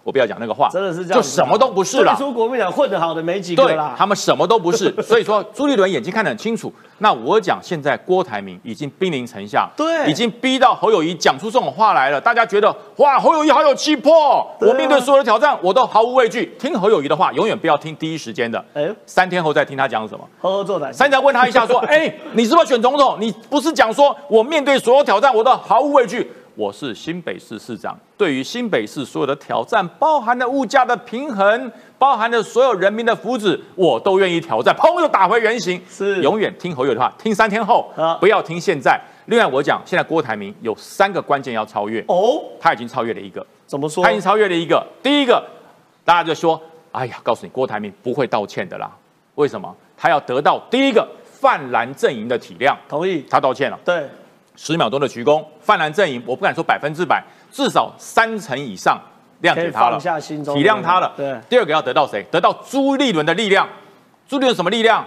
[0.05, 2.27] 我不要讲那个话，真的是就什么都不是了退。
[2.27, 6.73] 出国民党混得好的没几个对啦，他们什么都不是， 所以说朱立伦眼睛看得很清楚。
[6.99, 12.21] 那我讲现在郭台铭已经兵临城下，对已经逼到侯友谊讲出这种话来了。
[12.21, 16.55] 大家觉得哇，侯友谊好有气魄，我面对所有的挑战我都毫无畏惧。
[16.59, 20.25] 听侯友谊的话，永远不要听第一时间的，哎，三天后再听他讲什么。
[20.41, 23.17] 呵呵做胆，三天问他一下说， 哎，你是不是选总统？
[23.21, 26.31] 你不是讲说我面对所有挑战我都毫无畏惧？
[26.55, 35.81] 我是新北市市长，对于新北市所有的挑战，包含了物价的平衡，包含了所有人民的福祉，我都愿意挑战，砰又打回原形。
[35.89, 39.01] 是永远听侯友的话，听三天后好，不要听现在。
[39.27, 44.15] 另外，我讲现在郭台铭有三个关键要超越，哦，他已经超越了一个，怎么说他已？
[44.15, 44.85] 经超越了一个。
[45.03, 45.43] 第一个，
[46.05, 48.91] 大家就说，哎呀，告诉你，郭台铭不会道歉的啦。
[49.37, 49.75] 为什么？
[49.97, 53.79] 他要得到第一个泛蓝阵营的体谅，同意，他道歉了。
[53.85, 54.09] 对，
[54.57, 59.01] 十秒钟的鞠躬，泛蓝阵营，我不敢说百分之百，至少三成以上
[59.43, 61.13] 谅解他了体谅他了。
[61.17, 62.25] 对，第二个要得到谁？
[62.31, 63.69] 得到朱立伦的力量。
[64.29, 65.05] 朱立伦什么力量？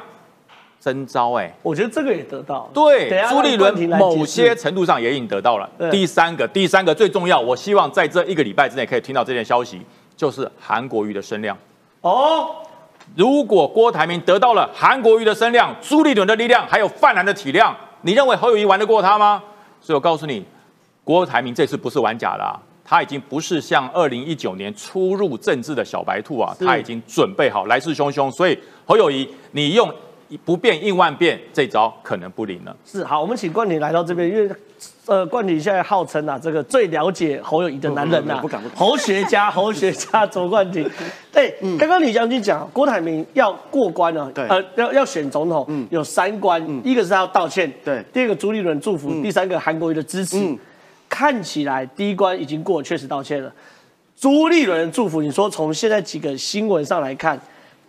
[0.78, 2.70] 真招哎、我觉得这个也得到。
[2.72, 5.68] 对朱立伦某些程度上也已经得到了。
[5.90, 9.82] 第三个，第三个最重要，我希望在这一个礼拜之内可以听到这件消息，
[10.16, 11.58] 就是韩国瑜的声量。
[12.02, 12.58] 哦，
[13.16, 17.74] 如果郭台铭得到了韩国瑜的声量、朱立伦的力量，还有泛蓝的体谅，
[18.06, 19.42] 你认为侯友谊玩得过他吗？
[19.82, 20.46] 所以我告诉你，
[21.04, 22.54] 郭台铭这次不是玩假的、啊，
[22.84, 28.30] 他已经不是像二零一九年初入政治的小白兔啊，他已经准备好来势汹汹。
[28.30, 29.92] 所以侯友谊，你用
[30.44, 32.76] 不变应万变，这招可能不灵了。
[32.86, 34.56] 是好，我们请冠廷来到这边，因为
[35.06, 40.90] 呃，冠廷现在号称啊，这个最了解侯友谊的男人呐、不敢不敢侯学家，侯学家卓冠廷。
[41.32, 44.48] 对， 刚刚李将军讲，郭台铭要过关呢、对。
[44.48, 48.04] 呃，要要选总统，有三关，一个是他要道歉，对。
[48.12, 50.38] 第二个朱立伦祝福，第三个韩国瑜的支持。
[50.40, 50.58] 嗯。
[51.08, 53.54] 看起来第一关已经过，确实道歉了。
[54.18, 57.40] 朱立伦的祝福，你说从现在几个新闻上来看，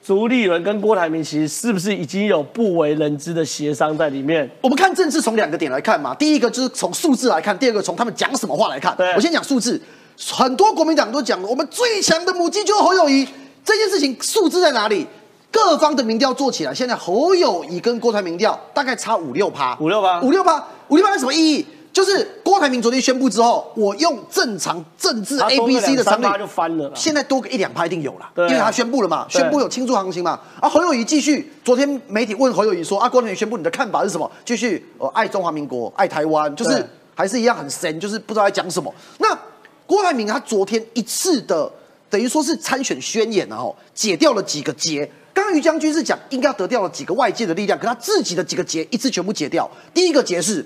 [0.07, 4.49] 朱立伦跟郭台铭其实是不是已经有不为人知的协商在里面？
[4.61, 9.13] 我们看政治从两个点来看嘛，第一个就是从数字来看，第二个从他们讲什么话来看对。
[9.15, 9.83] 我先讲数字，
[10.31, 13.27] 很多国民党都讲了，我们最强的母鸡就是侯友谊。
[13.65, 15.05] 这件事情数字在哪里？
[15.51, 21.67] 各方的民调做起来，现在侯友谊跟郭台铭调大概差五六趴，五六趴五六趴，五六趴有什么意义？
[21.97, 30.39] 就是郭台铭昨天宣布之后，我用正常政治 A B C 的常理就翻了现在多个一两趴一定有了，因为他宣布了嘛，宣布有庆祝行情嘛。
[30.61, 34.31] 啊，侯友谊继续，昨天媒体问侯友谊说啊，郭台铭宣布你的看法是什么？
[34.45, 38.95] 继续，呃，爱中华民国，爱台湾，就是对还是一样很神，就是不知道在讲什么。
[39.17, 39.35] 那
[39.87, 41.73] 郭台铭他昨天一次的
[42.11, 45.11] 等于说是参选宣言然后解掉了几个结。
[45.33, 49.67] 刚刚于将军是讲应该要得掉了几个外界的力量，可他自己的几个结一次全部解掉。
[49.95, 50.63] 第一个结是，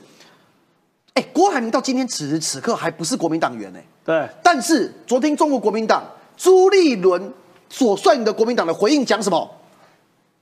[1.20, 6.02] 哎，郭台铭到今天此时此刻还不是国民党员呢、对，但是昨天中国国民党
[6.36, 7.30] 朱立伦
[7.68, 9.50] 所率领的国民党的回应讲什么？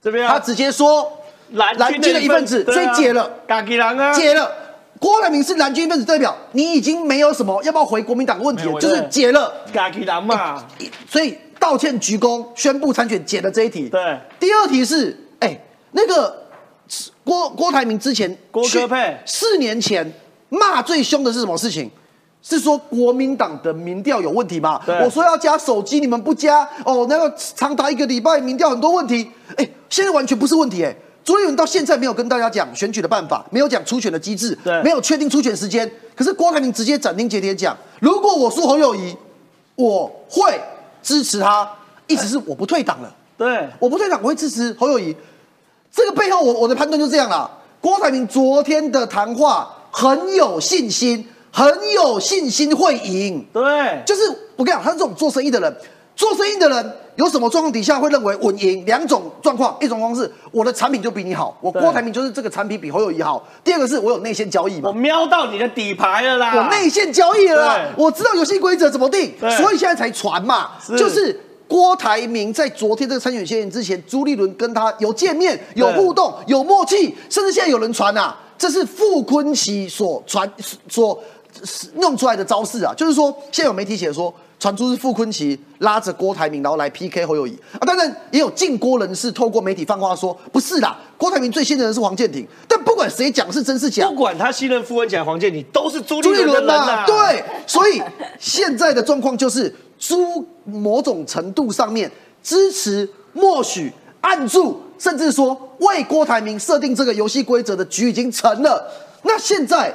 [0.01, 1.11] 这边他直接说
[1.53, 4.49] 蓝蓝军的一份子，所以解了，嘎吉郎啊，解了。
[5.01, 9.53] 郭台铭是蓝军一份子，代表你已经没有什么要不要回国民党的问题了，就是解了。
[9.73, 10.65] 嘎吉郎嘛，
[11.09, 13.89] 所以道歉鞠躬，宣布参选，解了这一题。
[13.89, 15.59] 对，第二题是，哎，
[15.93, 16.45] 那个
[17.23, 19.17] 郭郭台铭之前郭科配。
[19.25, 20.13] 四年前
[20.49, 21.91] 骂最凶的是什么事情？
[22.41, 24.81] 是说国民党的民调有问题吗？
[25.05, 29.29] 我说要加手机，你们不加哦，那个长达一个礼拜，民调很多问题。
[29.57, 30.95] 哎，现在完全不是问题哎。
[31.25, 35.91] 朱立伦到现在没有跟大家讲选举的办法，没有讲初选的机制，对没有确定初选时间。
[36.15, 39.15] 可是郭台铭直接斩钉截铁讲，如果我输侯友谊，
[39.75, 40.59] 我会
[41.03, 41.69] 支持他，
[42.07, 43.15] 意思是我不退党了。
[43.37, 45.15] 对，我不退党，我会支持侯友谊。
[45.93, 47.51] 这个背后我，我的判断就这样啦。
[47.81, 49.69] 郭台铭昨天的谈话
[49.99, 53.45] 很有信心，很有信心会赢。
[53.53, 54.23] 对，就是
[54.55, 55.77] 我跟你讲，他是这种做生意的人，
[56.15, 58.87] 做生意的人有什么状况底下会认为稳赢？
[58.87, 63.45] 两种状况，一种方式我的产品就比你好，我郭台铭就是这个产品比侯友谊好。
[63.65, 70.71] 第二个是我有内线交易嘛我，瞄到你的底牌了啦，我内线交易了啦，我知道游戏规则怎么定，所以现在才传嘛。
[70.81, 71.37] 是就是
[71.67, 80.53] 郭台铭在昨天这个参选宣言之前，朱立伦跟他有见面、有互动、有默契，甚至现在有人传啊，这是傅昆奇所传
[80.89, 81.19] 所
[81.95, 84.35] 弄出来的招式啊，就是说现在有媒体写说。
[84.61, 87.87] 传出是傅昆奇拉着郭台铭，然后来 PK 侯友谊啊！
[87.87, 92.45] 当然也有进郭人士透过媒体放话说，不是啦，郭台铭最信任的是黄建庭。
[92.67, 98.03] 但不管谁讲是真是假不，管他信任傅文强、黄建你都是朱朱立立伦伦嘛，对，所以
[98.41, 102.11] 现在的状况就是朱某种程度上面
[102.43, 108.91] 支持、默许、按住，甚至说为郭台铭设定这个游戏规则的局已经成了。
[109.23, 109.95] 那现在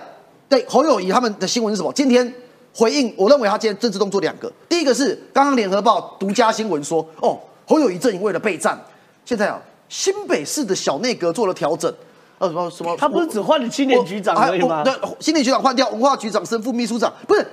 [0.49, 1.91] 对侯友谊他们的新闻是什么？
[1.93, 2.33] 今天
[2.73, 8.79] 回应，我认为他今天政治动作两个，第一个是刚刚联合报独家新闻说，哦，侯友谊阵营为了备战，
[9.25, 11.93] 现在啊新北市的小内阁做了调整。
[12.39, 12.97] 呃，什么什么？
[12.97, 14.83] 他不是只换了青年局长而已吗？
[14.83, 17.47] 对，青年局长换掉，文化局长升副秘书长，不是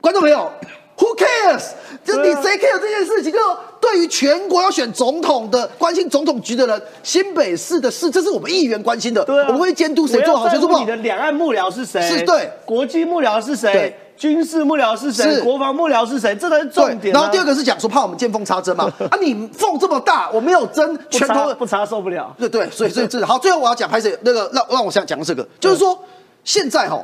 [0.00, 0.50] 观众朋友
[0.96, 1.70] ，Who cares？
[2.04, 3.32] 就你谁 care 这件事情？
[3.32, 3.38] 就
[3.80, 9.24] 对于全国要选总统的、关心总统局的人，新北市的事，这是我们议员关心的。
[9.24, 10.86] 对啊，我们会监督谁做好，谁做不好你。
[10.86, 12.02] 的两岸幕僚是谁？
[12.02, 13.98] 是对国际幕僚是谁对？
[14.16, 15.24] 军事幕僚是谁？
[15.24, 16.34] 是国防幕僚是谁？
[16.36, 17.18] 这才是重，点啊。
[17.18, 22.34] 然后第二个是讲说怕我们见缝插针嘛， 啊，你缝这么大，我没有针，不拳头不插受不了。
[22.38, 23.38] 对对，所以所以这好。
[23.38, 25.98] 最后我要讲，拍摄那个让让我想讲这个，就是说
[26.44, 27.02] 现在哈。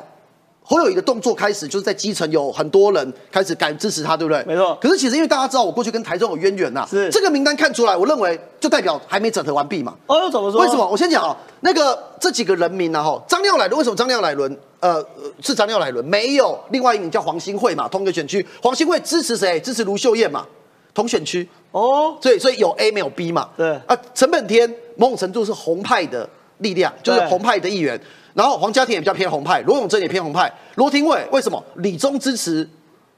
[0.71, 4.41] 侯友谊的动作开始就是在基层有很多人开始敢支持他，对不对？
[4.45, 9.97] 没错可是其实因为大家知道我过去跟台中有渊源呐、是这个名单看出来，我认为就代表还没整合完毕嘛。
[10.07, 10.61] 哦，又怎么说？
[10.61, 10.89] 为什么？？
[10.89, 14.57] 我先讲啊，那个这几个人名啊，哈，张廖乃伦为什么张廖乃伦？
[14.79, 15.05] 呃，呃
[15.43, 18.47] 是张廖乃伦，没有另外一名叫黄兴惠嘛，同一个选区。
[18.63, 19.59] 黄兴惠支持谁？
[19.59, 20.47] 支持卢秀燕嘛，
[20.95, 21.49] 同选区。
[21.73, 23.49] 哦，所以所以有 A 没有 B 嘛？
[23.57, 28.01] 对啊，陈本天某种程度是红派的力量，就是对红派的议员。
[28.35, 30.53] 然后黄家田也比较偏红派，罗永贞也偏红派。
[30.77, 31.63] 罗廷伟为什么？
[31.77, 32.69] 李宗支持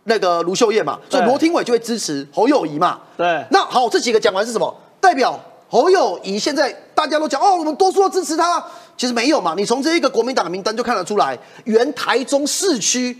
[0.04, 3.00] 那个卢秀燕嘛，所以对罗廷伟就会支持侯友谊嘛。
[3.16, 4.74] 对那好，这几个讲完是什么？
[5.00, 5.38] 代表
[5.68, 8.64] 侯友谊现在大家都讲哦，我们多数要支持他，
[8.96, 9.54] 其实没有嘛。
[9.56, 13.16] 你从这一个国民党的名单就看得出来，原台中市区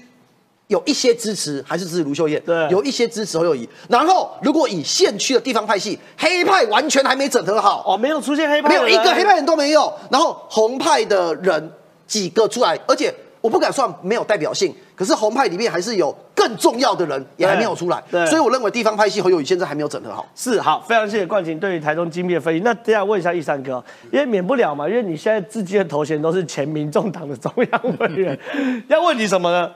[0.69, 3.69] 有一些支持还是支持卢秀燕，对有一些支持侯友谊。
[3.89, 11.73] 然后如果以县区的地方派系，黑派完全还没整合好，哦，没有出现黑派没，有一个黑派人都没有，然后红派的人
[12.13, 13.11] 几个出来，而且
[13.41, 20.27] 我不敢算没有代表性，可是红派里面还是有更重要的人也还没有出来，对所以我认为地方派系侯友谊现在还没有整合好。
[20.37, 22.61] 是好，非常谢谢冠廷对于台中精密的分析。
[22.61, 23.83] 那这样问一下易山哥，
[24.13, 28.39] 因为免不了嘛，因为你现在自己的头衔都是前民众党的中央委员，
[28.89, 29.73] 要问你什么呢？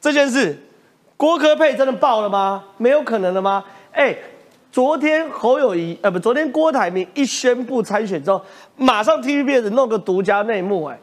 [0.00, 0.58] 这件事，
[1.18, 2.64] 郭科配真的爆了吗？
[2.78, 3.62] 没有可能的吗？
[3.92, 4.16] 哎，
[4.72, 8.42] 昨天侯友谊，呃不，昨天郭台铭一宣布参选之后，
[8.76, 10.98] 马上 TVB 弄个独家内幕，哎，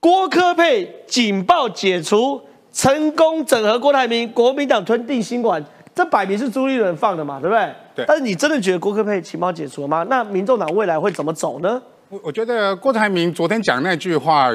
[0.00, 2.40] 郭科佩警报解除，
[2.72, 5.62] 成功整合郭台铭，国民党吞定新馆，
[5.94, 7.70] 这摆明是朱立伦放的嘛，对不对？
[7.96, 10.06] 对但是你真的觉得郭科佩情报解除了吗？
[10.08, 11.82] 那民众党未来会怎么走呢？
[12.08, 14.48] 我我觉得郭台铭昨天讲那句话，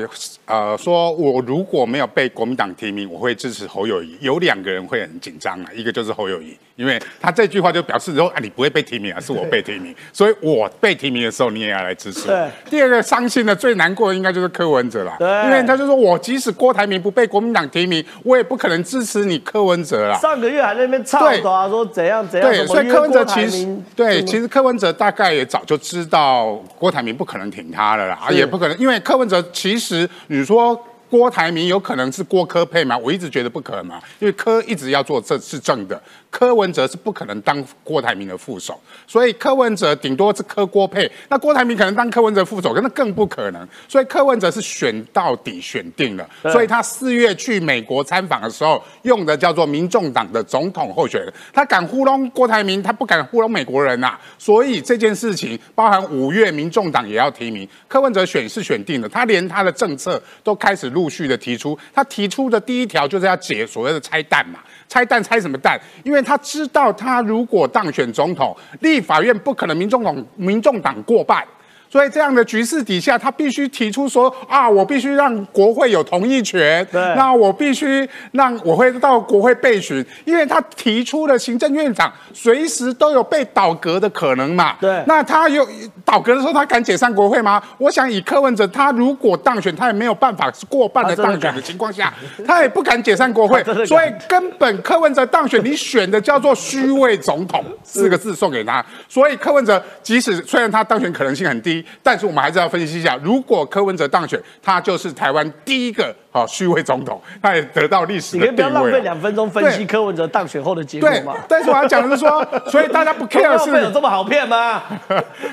[0.45, 4.17] 呃，说我如果没有被国民党提名，我会支持侯友谊。
[4.19, 12.49] 有两个人会很紧张啊，一个就是侯友谊，因为他这句话就表示说啊，你不会被提名啊，是我被提名，所以我被提名的时候你也要来支持对。
[12.69, 15.27] 第二个伤心的、最难过的应该就是柯文哲啦，对。
[15.45, 20.17] 因为他就说我即使郭台铭不被国民党提名，我也不可能支持你柯文哲啦。
[20.17, 30.77] 上个月还在那边唱对啊，说怎样怎样，对，所以柯文哲其实铭对，其实柯文哲大概也早就知道郭台铭不可能挺他了啦，啊，也不可能，因为柯文哲其实你说。
[31.07, 32.97] 郭台铭有可能是郭科配吗？
[32.97, 36.01] 我一直觉得不可能嘛，因为科一直要做这是正的，
[36.35, 38.77] 柯文哲是不可能当郭台铭的副手，
[39.07, 54.19] 所以柯文哲顶多是柯郭配，那郭台铭可能当柯文哲副手，那更不可能，所以柯文哲是选到底选定了，所以他四月去美国参访的时候用的叫做民众党的总统候选人，他敢糊弄郭台铭，他不敢糊弄美国人呐、啊。
[54.37, 64.59] 所以这件事情包含五月民众党也要提名，柯文哲选是选定了，他连他的政策都开始陆续的提出，他提出的第一条就是要解所谓的拆弹嘛，
[64.89, 65.79] 拆弹拆什么弹？
[66.03, 71.45] 因为他知道他如果当选总统，立法院不可能民众党民众党过半。
[71.89, 84.75] 所以这样的局势底下，他必须提出说啊，我必须让国会有同意权，对那我必须让我会到国会备询，因为他提出了行政院长随时都有被倒阁的可能嘛。
[84.81, 85.67] 对那他有
[86.03, 87.61] 倒阁的时候，他敢解散国会吗？
[87.77, 92.13] 我想以柯文哲，他如果当选，他也没有办法过半的当选的情况下，
[92.45, 98.85] 他也不敢解散国会 所以根本柯文哲当选，你选的叫做虚位总统四个字送给他。
[99.07, 109.01] 所以柯文哲即使虽然他当选可能性很低，但是我们还是要分析一下，如果柯文哲当选，他就是台湾第一个好虚位总统，他也得到历史你可以不要浪费。
[109.01, 114.83] 两分钟分析柯文哲当选后的结果对嘛？，但是我要讲的是说，所以大家不 care 柯文哲有是这么好骗吗？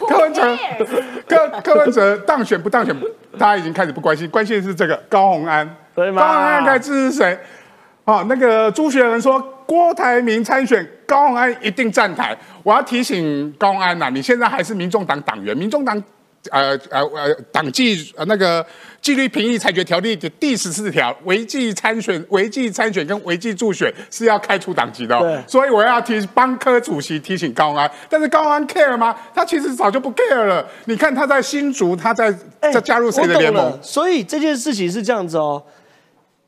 [0.09, 0.57] 柯文哲，
[1.27, 2.95] 柯柯文哲当选不当选，
[3.39, 5.69] 大家已经开始不关心，关心的是这个高虹安。
[5.95, 7.39] 对吗高虹安该支持谁？
[8.05, 9.41] 哦，那个朱学仁说
[9.73, 12.37] 郭台铭参选，高安一定站台。
[12.63, 16.03] 我要提醒高安呐、你现在还是民众党党员，民众党。
[16.51, 18.67] 呃呃呃，党纪呃那个
[19.01, 29.15] 纪律评议裁决条例的第十四条，违纪参选、违纪参选跟违纪助选是要开除党籍的、所以我要提帮科主席提醒高安，但是高安 care 吗？
[29.33, 30.67] 他其实早就不 care 了。
[30.87, 33.79] 你看他在新竹，他在哎在加入谁的联盟？
[33.81, 35.63] 所以这件事情是这样子哦。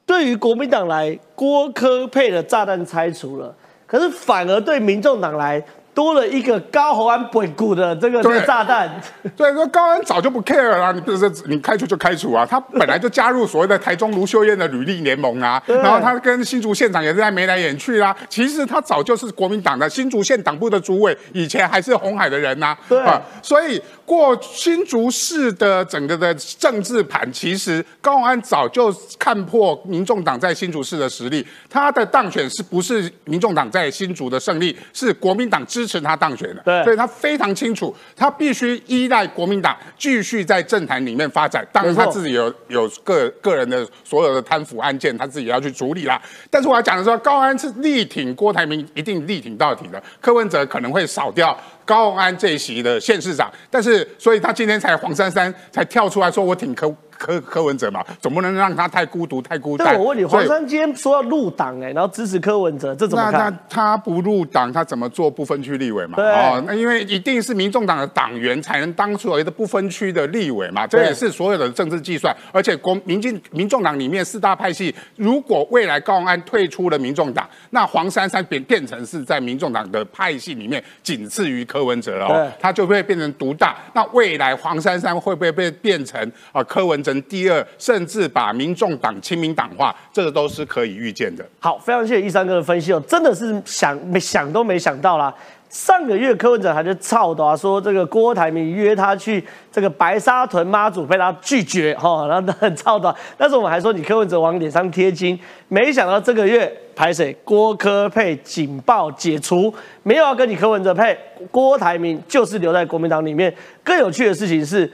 [0.06, 3.54] 对于国民党来，郭科配的炸弹拆除了，
[3.86, 5.62] 可是反而对民众党来
[5.94, 8.90] 多了一个高虹安本股的这个这个炸弹。
[9.38, 18.14] 所以说高安早就不 care 了啊，你不是你开除就开除啊，他本来就加入所谓的台中卢秀燕的履历联盟啊，然后他跟新竹县长也是在眉来眼去啦。
[18.28, 23.02] 其实他早就是国民党的新竹县党部的主委，以前还是红海的人呐、啊，对
[23.40, 41.66] 所以过新竹市的整个的政治盘，其实高安早就看破民众党在新竹市的实力，他的当选是不是民众党在新竹的胜利，是国民党支持他当选的，对所以他非常清楚，他必须依赖国民党继续在政坛里面发展。
[41.72, 46.20] 当然，他自己有有个个人的所有的贪腐案件，他自己要去处理啦。
[46.50, 50.02] 但是我要讲的是说，高安是力挺郭台铭，一定力挺到底的。
[50.20, 56.88] 柯文哲可能会少掉高安这一席的县市长，但是所以他今天才黄珊珊才跳出来说我挺柯
[57.24, 59.86] 柯柯文哲嘛，总不能让他太孤独太孤单。
[59.86, 63.58] 但我问你，黄珊今天说要入党哎，然后支持柯文哲，这怎么那那？
[63.70, 66.20] 他不入党，他怎么做不分区立委嘛？
[66.20, 72.36] 哦，那因为一定是民众党的党员才能当所谓的不分区的立委嘛，这对也是所有的政治计算。
[72.52, 83.76] 而且国民进民众党里面四大派系，如果未来高虹安退出了民众党，那黄珊珊变变成是在民众党的派系里面仅次于柯文哲了哦，他就会变成独大。
[83.94, 86.20] 那未来黄珊珊会不会被变成
[86.52, 91.44] 啊柯文哲第二，甚至把民众党亲民党化，这个都是可以预见的。
[91.58, 95.34] 好，非常谢谢一三哥的分析哦，真的是想没想都没想到啦。
[95.70, 103.12] 上个月柯文哲还在操的啊，说这个郭台铭约他去这个白沙屯妈祖，被他拒绝哈，然后很操的。
[103.36, 105.36] 但是我们还说你柯文哲往脸上贴金，
[105.66, 111.18] 没想到这个月排谁郭科配警报解除，没有要跟你柯文哲配，
[111.50, 113.52] 郭台铭就是留在国民党里面。
[113.82, 114.88] 更有趣的事情是。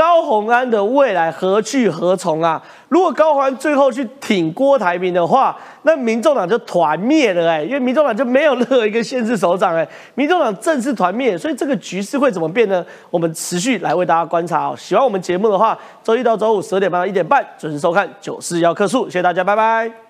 [0.00, 2.62] 高鸿安的未来何去何从啊？
[2.88, 12.82] 如果高鸿安最后去挺郭台铭的话，那民众党就团灭了哎，因为民众党就没有任何一个县市首长哎，民众党正式团灭，所以这个局势会怎么变呢？
[13.10, 14.74] 我们持续来为大家观察哦。
[14.74, 20.09] 喜欢我们节目的话，周一到周五十二点半到一点半准时收看《九四要客数》，谢谢大家，拜拜。